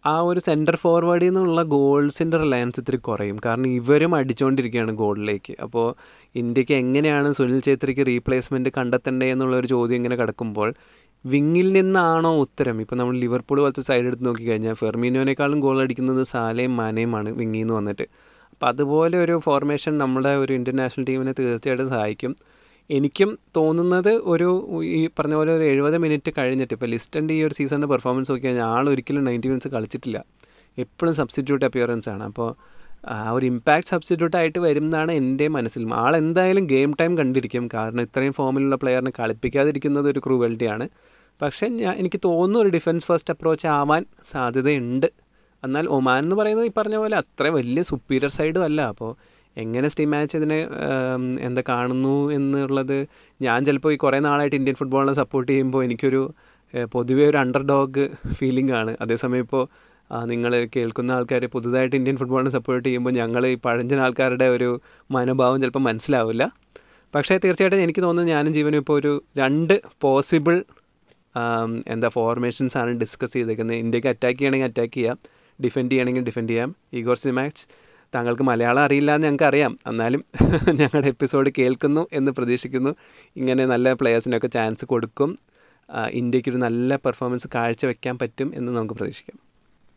[0.04, 3.36] ആ ഒരു സെന്റർ ഫോർവേഡിൽ നിന്നുള്ള ഗോൾസിന്റെ റിലയൻസ് ഇത്തിരി കുറയും.
[3.46, 5.86] കാരണം ഇവരും അടിച്ചുകൊണ്ടിരിക്കുകയാണ് ഗോളിലേക്ക് അപ്പോൾ
[6.34, 10.74] ഇന്ത്യയ്ക്ക് എങ്ങനെയാണ് സുനിൽ ഛേത്രിക്ക് റീപ്ലേസ്മെന്റ് കണ്ടെത്തേണ്ടത് എന്നുള്ളൊരു ചോദ്യം ഇങ്ങനെ കിടക്കുമ്പോൾ
[11.24, 12.80] വിങ്ങിൽ നിന്നാണോ ഉത്തരം?
[12.80, 18.06] ഇപ്പോൾ നമ്മൾ ലിവർപൂൾ പോലത്തെ സൈഡ് എടുത്ത് നോക്കിക്കഴിഞ്ഞാൽ ഫെർമീനോനേക്കാളും ഗോൾ അടിക്കുന്നത് സാലയും മാനയുമാണ് വിങ്ങിൽ നിന്ന് വന്നിട്ട്.
[18.52, 22.34] അപ്പോൾ അതുപോലെ ഒരു ഫോർമേഷൻ നമ്മുടെ ഒരു ഇന്റർനാഷണൽ ടീമിനെ തീർച്ചയായിട്ടും സഹായിക്കും.
[22.90, 24.48] എനിക്കും തോന്നുന്നത് ഒരു
[24.98, 28.68] ഈ പറഞ്ഞ പോലെ ഒരു എഴുപത് മിനിറ്റ് കഴിഞ്ഞിട്ട് ഇപ്പോൾ ലിസ്റ്റന്റെ ഈ ഒരു സീസണിന്റെ പെർഫോമൻസ് നോക്കി കഴിഞ്ഞാൽ
[28.76, 30.24] ആൾ ഒരിക്കലും നയന്റി മിനിറ്റ്സ് കളിച്ചിട്ടില്ല.
[30.78, 32.24] എപ്പോഴും സബ്സ്റ്റിറ്റ്യൂട്ട് അപ്പിയറൻസ് ആണ്.
[32.24, 32.48] അപ്പോൾ
[33.14, 35.82] ആ ഒരു ഇമ്പാക്റ്റ് സബ്സ്റ്റിറ്റ്യൂട്ട് ആയിട്ട് വരും എന്നാണ് എന്റെ മനസ്സിൽ.
[35.92, 37.68] ആൾ എന്തായാലും ഗെയിം ടൈം കണ്ടിരിക്കും.
[37.74, 40.88] കാരണം ഇത്രയും ഫോമിലുള്ള പ്ലെയറിനെ കളിപ്പിക്കാതിരിക്കുന്നത് ഒരു ക്രൂവൽറ്റിയാണ്
[41.42, 45.06] പക്ഷേ ഞാൻ എനിക്ക് തോന്നുന്നു ഒരു ഡിഫൻസ് ഫസ്റ്റ് അപ്രോച്ച് ആവാൻ സാധ്യതയുണ്ട്.
[45.64, 48.80] എന്നാൽ ഒമാൻ എന്ന് പറയുന്നത് ഈ പറഞ്ഞ പോലെ അത്ര വലിയ സുപ്പീരിയർ സൈഡും അല്ല.
[48.82, 49.10] അപ്പോൾ
[49.62, 50.58] എങ്ങനെ സ്റ്റീം മാച്ച് ഇതിനെ
[51.46, 52.98] എന്താ കാണുന്നു എന്നുള്ളത്
[53.46, 56.22] ഞാൻ ചിലപ്പോൾ ഈ കുറേ നാളായിട്ട് ഇന്ത്യൻ ഫുട്ബോളിനെ സപ്പോർട്ട് ചെയ്യുമ്പോൾ എനിക്കൊരു
[56.94, 58.04] പൊതുവേ ഒരു അണ്ടർ ഡോഗ്
[58.38, 59.62] ഫീലിംഗ് ആണ് അതേസമയം ഇപ്പോൾ
[60.32, 64.68] നിങ്ങൾ കേൾക്കുന്ന ആൾക്കാർ പുതുതായിട്ട് ഇന്ത്യൻ ഫുട്ബോളിനെ സപ്പോർട്ട് ചെയ്യുമ്പോൾ ഞങ്ങൾ ഈ പഴഞ്ചൻ ആൾക്കാരുടെ ഒരു
[65.16, 66.44] മനോഭാവം ചിലപ്പോൾ മനസ്സിലാവില്ല.
[67.14, 70.56] പക്ഷേ തീർച്ചയായിട്ടും എനിക്ക് തോന്നുന്നു ഞാനും ജീവനും ഇപ്പോൾ ഒരു രണ്ട് പോസിബിൾ
[71.94, 73.78] എന്താ ഫോർമേഷൻസ് ആണ് ഡിസ്കസ് ചെയ്തേക്കുന്നത്.
[73.84, 75.18] ഇന്ത്യയ്ക്ക് അറ്റാക്ക് ചെയ്യണമെങ്കിൽ അറ്റാക്ക് ചെയ്യാം
[75.58, 76.70] ഡിഫെൻഡ് ചെയ്യണമെങ്കിൽ ഡിഫെൻഡ് ചെയ്യാം.
[76.98, 77.64] ഈഗോർസ് മാച്ച്
[78.14, 80.24] താങ്കൾക്ക് മലയാളം അറിയില്ല എന്ന് ഞങ്ങൾക്ക് അറിയാം എന്നാലും
[80.80, 82.94] ഞങ്ങളുടെ എപ്പിസോഡ് കേൾക്കുന്നു എന്ന് പ്രതീക്ഷിക്കുന്നു.
[83.36, 85.36] ഇങ്ങനെ നല്ല പ്ലെയേഴ്സിനൊക്കെ ചാൻസ് കൊടുക്കും.
[86.10, 89.38] ഇന്ത്യക്കൊരു നല്ല പെർഫോമൻസ് കാഴ്ചവെക്കാൻ പറ്റും എന്ന് നമുക്ക് പ്രതീക്ഷിക്കാം.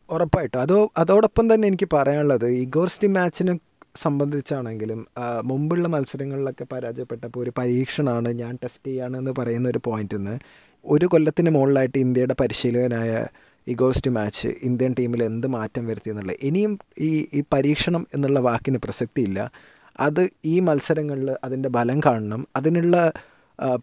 [0.09, 0.61] ഉറപ്പായിട്ടും.
[0.61, 3.59] അതോ അതോടൊപ്പം തന്നെ എനിക്ക് പറയാനുള്ളത് ഇഗോർസ്റ്റി മാച്ചിനെ
[3.95, 5.07] സംബന്ധിച്ചാണെങ്കിലും
[5.43, 10.39] മുമ്പുള്ള മത്സരങ്ങളിലൊക്കെ പരാജയപ്പെട്ടപ്പോൾ ഒരു പരീക്ഷണമാണ് ഞാൻ ടെസ്റ്റ് ചെയ്യാണെന്ന് പറയുന്ന ഒരു പോയിന്റിൽ നിന്ന്
[10.85, 13.25] ഒരു കൊല്ലത്തിന് മുകളിലായിട്ട് ഇന്ത്യയുടെ പരിശീലകനായ
[13.67, 19.51] ഇഗോസ്റ്റ് മാച്ച് ഇന്ത്യൻ ടീമിൽ എന്ത് മാറ്റം വരുത്തി എന്നുള്ളത് ഇനിയും ഈ ഈ പരീക്ഷണം എന്നുള്ള വാക്കിന് പ്രസക്തിയില്ല.
[19.99, 22.47] അത് ഈ മത്സരങ്ങളിൽ അതിന്റെ ബലം കാണണം.
[22.55, 23.13] അതിനുള്ള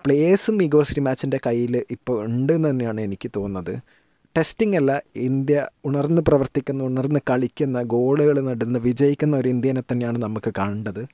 [0.05, 3.79] പ്ലേയേഴ്സും ഇഗോസ്റ്റ് മാച്ചിന്റെ കയ്യിൽ ഇപ്പോൾ ഉണ്ട് എന്ന് തന്നെയാണ് എനിക്ക് തോന്നുന്നത്.
[4.37, 11.09] ടെസ്റ്റിംഗ് അല്ല ഇന്ത്യ ഉണർന്ന് പ്രവർത്തിക്കുന്ന ഉണർന്ന് കളിക്കുന്ന ഗോളുകൾ നടന്ന് വിജയിക്കുന്ന ഒരു ഇന്ത്യനെ തന്നെയാണ് നമുക്ക് കാണേണ്ടത്.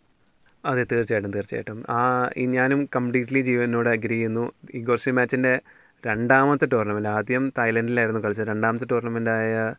[0.65, 1.85] അതെ തീർച്ചയായിട്ടും തീർച്ചയായിട്ടും.
[1.91, 4.53] ആ ഞാനും കംപ്ലീറ്റ്ലി ജീവനോട് അഗ്രി ചെയ്യുന്നു.
[4.75, 5.61] ഈ ഗോർസി മാച്ചിന്റെ
[6.07, 8.49] രണ്ടാമത്തെ ടൂർണമെന്റ് ആദ്യം തായ്ലൻഡിലായിരുന്നു കളിച്ചത്.
[8.49, 9.75] രണ്ടാമത്തെ ടൂർണമെന്റായ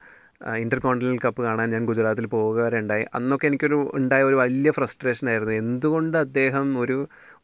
[0.61, 3.05] ഇന്റർ കോണ്ടിനൽ കപ്പ് കാണാൻ ഞാൻ ഗുജറാത്തിൽ പോവുക വരെ ഉണ്ടായി.
[3.13, 5.53] അന്നൊക്കെ എനിക്കൊരു ഉണ്ടായ ഒരു വലിയ ഫ്രസ്ട്രേഷൻ ആയിരുന്നു.
[5.53, 6.97] എന്തുകൊണ്ട് അദ്ദേഹം ഒരു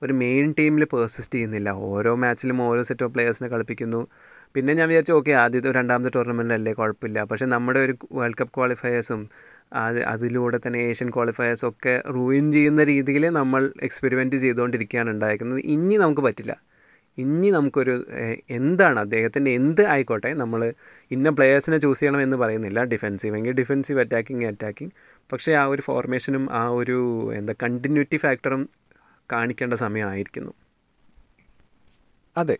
[0.04, 1.70] ഒരു മെയിൻ ടീമിൽ പേഴ്സിസ്റ്റ് ചെയ്യുന്നില്ല?
[1.70, 4.02] ഓരോ മാച്ചിലും ഓരോ സെറ്റ് ഓഫ് പ്ലെയേഴ്സിനെ കളിപ്പിക്കുന്നു.
[4.56, 7.24] പിന്നെ ഞാൻ വിചാരിച്ചു ഓക്കെ ആദ്യത്തെ രണ്ടാമത്തെ ടൂർണമെന്റ് അല്ലേ കുഴപ്പമില്ല.
[7.24, 9.22] പക്ഷേ നമ്മുടെ ഒരു വേൾഡ് കപ്പ് ക്വാളിഫയേഴ്സും
[9.74, 16.54] അത് അതിലൂടെ തന്നെ ഏഷ്യൻ ക്വാളിഫയേഴ്സൊക്കെ റൂയിൻ ചെയ്യുന്ന രീതിയിൽ നമ്മൾ എക്സ്പെരിമെന്റ് ചെയ്തുകൊണ്ടിരിക്കുകയാണ് ഉണ്ടായിരിക്കുന്നത് ഇനി നമുക്ക് പറ്റില്ല.
[17.18, 18.06] ഇനി നമുക്കൊരു
[18.50, 20.74] എന്താണ് അദ്ദേഹത്തിന്റെ എന്ത് ആയിക്കോട്ടെ നമ്മൾ
[21.12, 22.84] ഇന്ന പ്ലെയേഴ്സിനെ ചൂസ് ചെയ്യണം എന്ന് പറയുന്നില്ല.
[22.84, 24.92] ഡിഫെൻസീവ് എങ്കിൽ ഡിഫെൻസീവ് അറ്റാക്കിങ് അറ്റാക്കിങ്
[25.32, 28.70] പക്ഷേ ആ ഒരു ഫോർമേഷനും ആ ഒരു എന്താ കണ്ടിന്യൂറ്റി ഫാക്ടറും
[29.32, 30.52] കാണിക്കേണ്ട സമയമായിരിക്കുന്നു.
[32.38, 32.58] അതെ.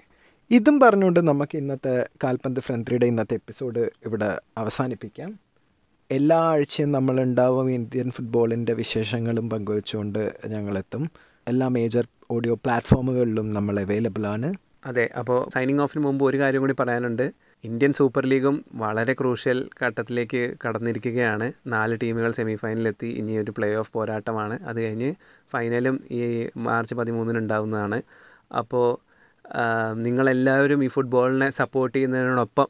[0.52, 5.40] ഇതും പറഞ്ഞുകൊണ്ട് നമുക്ക് ഇന്നത്തെ കാൽപന്ത് ഫ്രണ്ട്രിയുടെ ഇന്നത്തെ എപ്പിസോഡ് ഇവിടെ അവസാനിപ്പിക്കാം.
[6.12, 11.12] എല്ലാ ആഴ്ചയും നമ്മളുണ്ടാവും ഇന്ത്യൻ ഫുട്ബോളിന്റെ വിശേഷങ്ങളും പങ്കുവച്ചുകൊണ്ട് ഞങ്ങളെത്തും.
[11.48, 14.50] എല്ലാ മേജർ ഓഡിയോ പ്ലാറ്റ്ഫോമുകളിലും നമ്മൾ അവൈലബിൾ ആണ്.
[14.90, 17.24] അതെ അപ്പോൾ സൈനിങ് ഓഫിന് മുമ്പ് ഒരു കാര്യം കൂടി പറയാനുണ്ട്.
[17.64, 21.48] ഇന്ത്യൻ സൂപ്പർ ലീഗും വളരെ ക്രൂഷ്യൽ ഘട്ടത്തിലേക്ക് കടന്നിരിക്കുകയാണ്.
[21.74, 24.56] നാല് ടീമുകൾ സെമി ഫൈനലിലെത്തി ഇനി ഒരു പ്ലേ ഓഫ് പോരാട്ടമാണ്.
[24.70, 25.10] അത് കഴിഞ്ഞ്
[25.54, 26.22] ഫൈനലും ഈ
[26.68, 28.00] മാർച്ച് പതിമൂന്നിന് ഉണ്ടാവുന്നതാണ്.
[28.62, 28.88] അപ്പോൾ
[30.06, 32.68] നിങ്ങളെല്ലാവരും ഈ ഫുട്ബോളിനെ സപ്പോർട്ട് ചെയ്യുന്നതിനോടൊപ്പം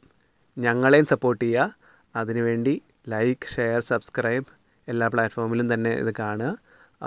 [0.56, 1.76] ഞങ്ങളെയും സപ്പോർട്ട് ചെയ്യുക.
[2.16, 2.74] അതിനുവേണ്ടി
[3.08, 4.50] ലൈക്ക് ഷെയർ സബ്സ്ക്രൈബ്
[4.88, 6.52] എല്ലാ പ്ലാറ്റ്ഫോമിലും തന്നെ ഇത് കാണുക.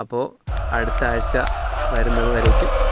[0.02, 0.24] അപ്പോൾ
[0.76, 1.36] അടുത്ത ആഴ്ച
[1.94, 2.85] വരുന്നത് വരേക്കും.